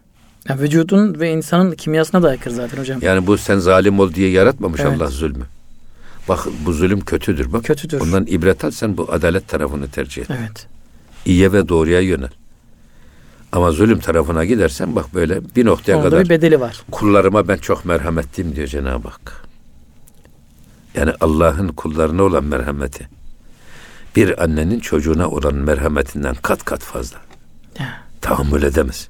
[0.50, 3.00] Yani vücudun ve insanın kimyasına da aykırı zaten hocam.
[3.02, 5.02] Yani bu sen zalim ol diye yaratmamış Evet.
[5.02, 5.46] Allah zulmü.
[6.30, 7.64] Bak bu zulüm kötüdür bak.
[7.64, 8.02] Kötüdür.
[8.02, 10.30] Ondan ibret al sen bu adalet tarafını tercih et.
[10.40, 10.68] Evet.
[11.26, 12.30] İyiye ve doğruya yönel.
[13.52, 16.84] Ama zulüm tarafına gidersen bak böyle bir noktaya Onda kadar bir bedeli var.
[16.92, 19.46] kullarıma ben çok merhametliyim diyor Cenab-ı Hak.
[20.96, 23.10] Yani Allah'ın kullarına olan merhameti.
[24.16, 27.18] Bir annenin çocuğuna olan merhametinden kat kat fazla.
[27.80, 28.02] Ya.
[28.22, 29.10] Tahammül edemez.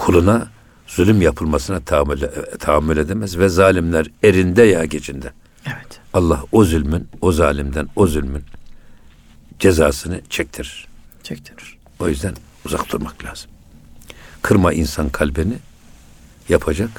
[0.00, 0.48] Kuluna
[0.86, 2.20] zulüm yapılmasına tahammül,
[2.58, 5.32] tahammül edemez ve zalimler erinde ya gecinde.
[5.66, 6.00] Evet.
[6.12, 8.44] Allah o zulmün, o zalimden, o zulmün
[9.58, 10.88] cezasını çektirir.
[11.22, 11.78] Çektirir.
[11.98, 12.34] O yüzden
[12.66, 13.50] uzak durmak lazım.
[14.42, 15.58] Kırma insan kalbini
[16.48, 16.90] yapacak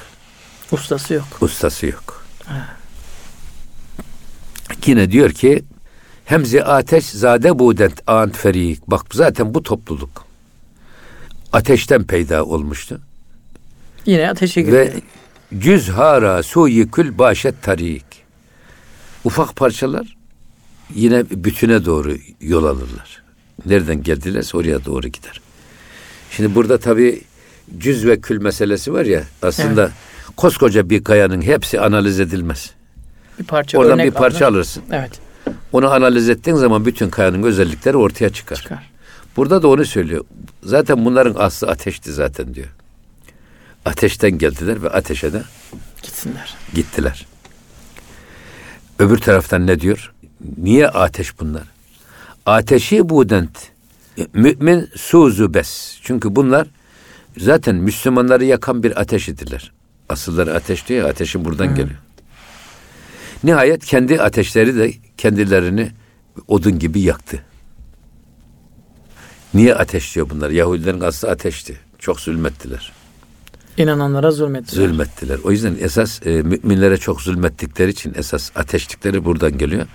[0.71, 1.27] Ustası yok.
[1.41, 2.25] ustası yok.
[4.85, 5.63] Yine diyor ki
[6.25, 8.87] hemzi ateş zade budent ant ferik.
[8.87, 10.30] Bak zaten bu topluluk
[11.53, 13.01] ateşten peyda olmuştu.
[14.05, 14.77] Yine ateşe giriyor.
[14.85, 14.93] Ve
[15.59, 18.05] cüzhara suyi kül başet tarik.
[19.23, 20.17] Ufak parçalar
[20.95, 23.21] yine bütüne doğru yol alırlar.
[23.65, 25.41] Nereden geldilerse oraya doğru gider.
[26.31, 27.21] Şimdi burada tabi
[27.77, 29.91] cüz ve kül meselesi var ya aslında
[30.37, 32.71] koskoca bir kayanın hepsi analiz edilmez.
[33.39, 34.57] bir parça Oradan bir parça alınır.
[34.57, 34.83] alırsın.
[34.91, 35.11] Evet.
[35.71, 38.55] Onu analiz ettiğin zaman bütün kayanın özellikleri ortaya çıkar.
[38.55, 38.90] Çıkar.
[39.35, 40.25] Burada da onu söylüyor.
[40.63, 42.67] Zaten bunların aslı ateşti zaten diyor.
[43.85, 45.41] Ateşten geldiler ve ateşe de
[46.03, 46.55] Gitsinler.
[46.73, 47.25] gittiler.
[48.99, 50.13] Öbür taraftan ne diyor?
[50.57, 51.63] Niye ateş bunlar?
[52.45, 53.57] Ateşi budent.
[54.33, 55.97] Mümin suzu bes.
[56.03, 56.67] Çünkü bunlar
[57.37, 59.71] zaten Müslümanları yakan bir ateş idiler.
[60.09, 61.99] Asılları ateş diyor ya, ateşin buradan geliyor.
[63.43, 65.91] Nihayet kendi ateşleri de kendilerini
[66.47, 67.43] odun gibi yaktı.
[69.53, 70.49] Niye ateş diyor bunlar?
[70.49, 71.77] Yahudilerin aslı ateşti.
[71.99, 72.91] Çok zulmettiler
[73.77, 74.87] İnananlara zulmettiler.
[74.87, 75.37] zulmettiler.
[75.43, 79.85] O yüzden esas e, müminlere çok zulmettikleri için esas ateşlikleri buradan geliyor.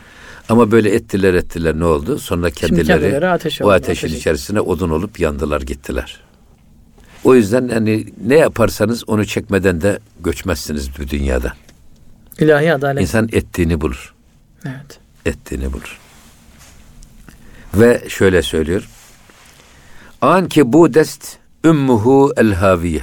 [0.49, 2.19] Ama böyle ettiler ettiler ne oldu?
[2.19, 6.21] Sonra kendileri, kendileri ateş o oldu, ateşin ateş- içerisine odun olup yandılar gittiler.
[7.25, 11.53] O yüzden hani ne yaparsanız onu çekmeden de göçmezsiniz bu dünyada.
[12.38, 13.03] İlahi adalet.
[13.03, 14.14] İnsan ettiğini bulur.
[14.66, 14.99] Evet.
[15.27, 15.99] Ettiğini bulur.
[17.75, 18.88] Ve şöyle söylüyor.
[20.20, 23.02] An ki bu dest ümmuhu el haviye.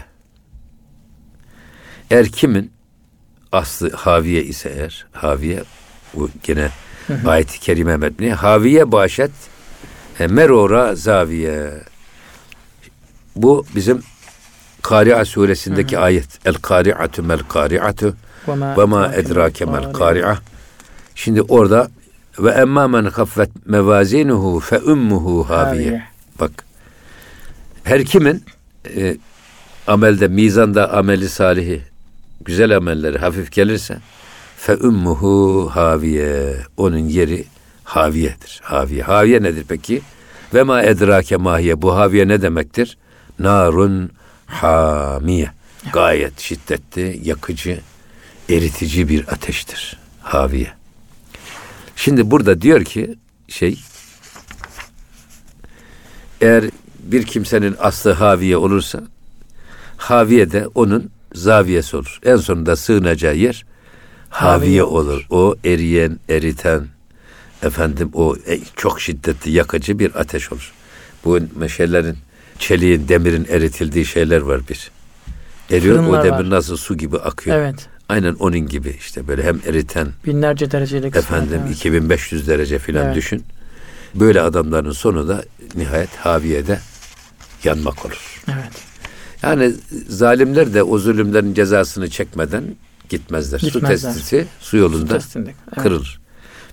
[2.11, 2.71] Eğer kimin
[3.51, 5.63] aslı haviye ise eğer haviye
[6.13, 6.69] bu gene
[7.25, 9.31] ayet-i kerime metni haviye başet
[10.19, 11.71] e, merora zaviye.
[13.35, 14.03] Bu bizim
[14.81, 16.39] Kari'a suresindeki ayet.
[16.45, 18.15] El kari'atu mel kari'atu
[18.47, 20.37] ve ma edrake mel kari'a.
[21.15, 21.87] Şimdi orada
[22.39, 25.49] ve emma men haffet mevazinuhu fe ummuhu.
[25.49, 26.03] Haviye.
[26.39, 26.51] Bak.
[27.83, 28.43] Her kimin
[28.95, 29.17] e,
[29.87, 31.81] amelde mizanda ameli salihi
[32.41, 33.97] güzel amelleri hafif gelirse
[34.57, 36.57] fe ummuhu haviye.
[36.77, 37.45] Onun yeri
[37.83, 38.61] haviyedir.
[38.63, 39.03] Haviye.
[39.03, 40.01] Haviye nedir peki?
[40.53, 41.81] Ve ma edrake mahiye.
[41.81, 42.97] Bu haviye ne demektir?
[43.39, 44.09] Narun
[44.45, 45.51] hamiye.
[45.93, 47.79] Gayet şiddetli, yakıcı,
[48.49, 49.99] eritici bir ateştir.
[50.21, 50.71] Haviye.
[51.95, 53.15] Şimdi burada diyor ki
[53.47, 53.79] şey
[56.41, 56.63] Eğer
[57.03, 59.03] bir kimsenin aslı haviye olursa
[59.97, 62.19] haviye de onun zaviyesi olur.
[62.23, 63.65] En sonunda sığınacağı yer
[64.29, 65.25] haviye, olur.
[65.29, 66.87] O eriyen, eriten,
[67.63, 70.73] efendim o e, çok şiddetli yakıcı bir ateş olur.
[71.25, 72.17] Bu meşelerin,
[72.59, 74.91] çeliğin, demirin eritildiği şeyler var bir.
[75.71, 76.49] Eriyor Fırınlar o demir var.
[76.49, 77.57] nasıl su gibi akıyor.
[77.57, 77.87] Evet.
[78.09, 80.07] Aynen onun gibi işte böyle hem eriten.
[80.25, 81.15] Binlerce derecelik.
[81.15, 81.75] Efendim evet.
[81.75, 83.15] 2500 derece filan evet.
[83.15, 83.43] düşün.
[84.15, 85.43] Böyle adamların sonu da
[85.75, 86.79] nihayet haviyede
[87.65, 88.43] yanmak olur.
[88.47, 88.71] Evet.
[89.43, 89.73] Yani
[90.09, 92.63] zalimler de o zulümlerin cezasını çekmeden
[93.09, 93.59] gitmezler.
[93.59, 94.11] gitmezler.
[94.11, 95.55] Su testisi su yolunda su evet.
[95.83, 96.19] kırılır.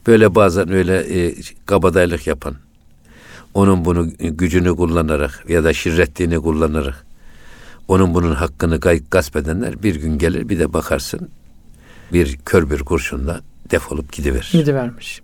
[0.07, 1.35] Böyle bazen öyle e,
[1.67, 2.55] kabadayılık yapan,
[3.55, 7.07] onun bunu gücünü kullanarak ya da şirretliğini kullanarak
[7.89, 8.81] onun bunun hakkını
[9.11, 11.29] gasp edenler bir gün gelir bir de bakarsın
[12.13, 14.51] bir kör bir kurşunla defolup gidiverir.
[14.53, 15.23] Gidivermiş.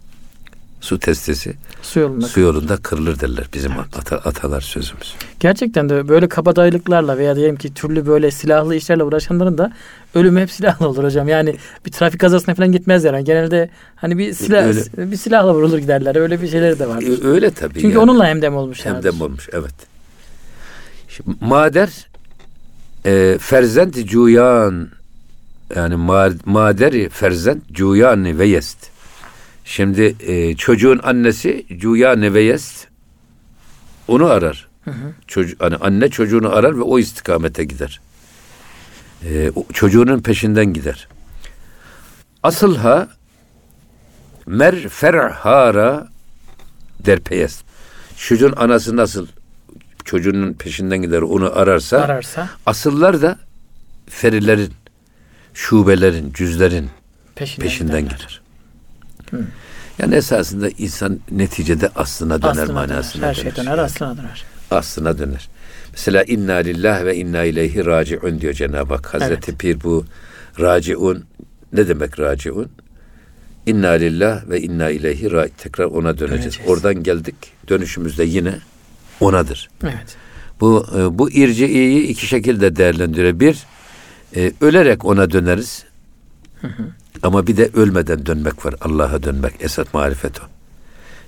[0.86, 3.96] Su testisi su yolunda, su yolunda kırılır derler bizim evet.
[3.98, 5.14] ata, atalar sözümüz.
[5.40, 9.72] Gerçekten de böyle kabadayılıklarla veya diyelim ki türlü böyle silahlı işlerle uğraşanların da
[10.14, 11.28] ölümü hep silahlı olur hocam.
[11.28, 11.56] Yani
[11.86, 13.14] bir trafik kazasına falan gitmezler.
[13.14, 15.10] Yani genelde hani bir silah öyle.
[15.10, 16.16] bir silahla vurulur giderler.
[16.16, 17.24] Öyle bir şeyleri de var.
[17.24, 17.74] Öyle tabii.
[17.74, 17.98] Çünkü yani.
[17.98, 18.84] onunla hemdem olmuş.
[18.84, 19.74] Hemdem olmuş evet.
[21.08, 22.08] Şimdi, mader
[23.06, 24.88] e, ferzent cuyan
[25.76, 25.96] yani
[26.44, 28.95] maderi ferzent cuyan ve yest.
[29.66, 32.86] Şimdi e, çocuğun annesi cuyan ve yest
[34.08, 34.68] onu arar.
[34.84, 35.12] Hı hı.
[35.26, 38.00] Çocuk, hani anne çocuğunu arar ve o istikamete gider.
[39.24, 41.08] E, çocuğunun peşinden gider.
[42.42, 43.08] Asılha
[44.46, 46.08] mer ferhara
[47.06, 47.64] derpeyest.
[48.16, 49.26] Çocuğun anası nasıl
[50.04, 53.38] çocuğunun peşinden gider onu ararsa, ararsa asıllar da
[54.08, 54.72] ferilerin,
[55.54, 56.90] şubelerin, cüzlerin
[57.34, 58.45] peşinden, peşinden gider.
[59.30, 59.44] Hı.
[59.98, 63.28] Yani esasında insan neticede aslına döner aslına manasına döner.
[63.28, 64.44] Her şey döner, aslına döner.
[64.70, 65.48] Aslına döner.
[65.92, 69.14] Mesela inna lillah ve inna ileyhi raciun diyor Cenab-ı Hak.
[69.14, 69.60] Hazreti evet.
[69.60, 70.04] Pir bu
[70.60, 71.24] raciun
[71.72, 72.70] ne demek raciun?
[73.66, 76.44] İnna lillah ve inna ileyhi ra tekrar ona döneceğiz.
[76.44, 76.70] döneceğiz.
[76.70, 77.34] Oradan geldik.
[77.68, 78.54] Dönüşümüzde yine
[79.20, 79.70] onadır.
[79.82, 80.16] Evet.
[80.60, 83.40] Bu e, bu irciyi iki şekilde değerlendiriyor.
[83.40, 83.58] Bir,
[84.36, 85.84] e, ölerek ona döneriz.
[86.60, 86.82] Hı hı.
[87.22, 88.74] Ama bir de ölmeden dönmek var.
[88.80, 89.54] Allah'a dönmek.
[89.60, 90.44] Esat marifet o.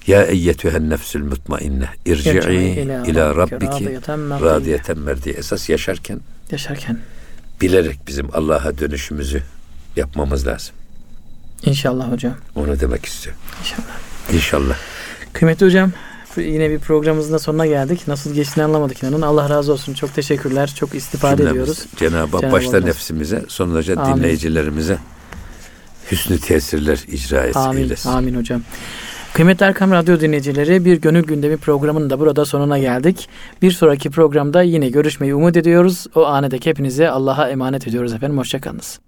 [0.07, 4.01] Ya eyyetühen nefsül mutmainne irci'i ila rabbiki
[4.43, 5.35] radiyeten merdiye.
[5.35, 6.21] Esas yaşarken
[6.51, 6.99] yaşarken
[7.61, 9.43] bilerek bizim Allah'a dönüşümüzü
[9.97, 10.75] yapmamız lazım.
[11.63, 12.35] İnşallah hocam.
[12.55, 13.41] Onu demek istiyorum.
[13.61, 13.99] İnşallah.
[14.33, 14.77] İnşallah.
[15.33, 15.93] Kıymetli hocam
[16.37, 18.09] yine bir programımızın da sonuna geldik.
[18.09, 19.23] Nasıl geçtiğini anlamadık inanın.
[19.23, 19.95] Allah razı olsun.
[19.95, 20.73] Çok teşekkürler.
[20.77, 21.87] Çok istifade Cümlemiz, ediyoruz.
[21.97, 22.85] Cenab-ı Hak başta olmaz.
[22.85, 23.45] nefsimize
[23.97, 24.17] Amin.
[24.17, 24.99] dinleyicilerimize
[26.11, 27.61] hüsnü tesirler icra etsin.
[27.61, 28.11] Amin, eylesin.
[28.11, 28.63] amin hocam.
[29.33, 33.29] Kıymetli Erkam Radyo dinleyicileri bir gönül gündemi programının da burada sonuna geldik.
[33.63, 36.07] Bir sonraki programda yine görüşmeyi umut ediyoruz.
[36.15, 38.39] O anedeki hepinize Allah'a emanet ediyoruz efendim.
[38.39, 39.01] Hoşçakalınız.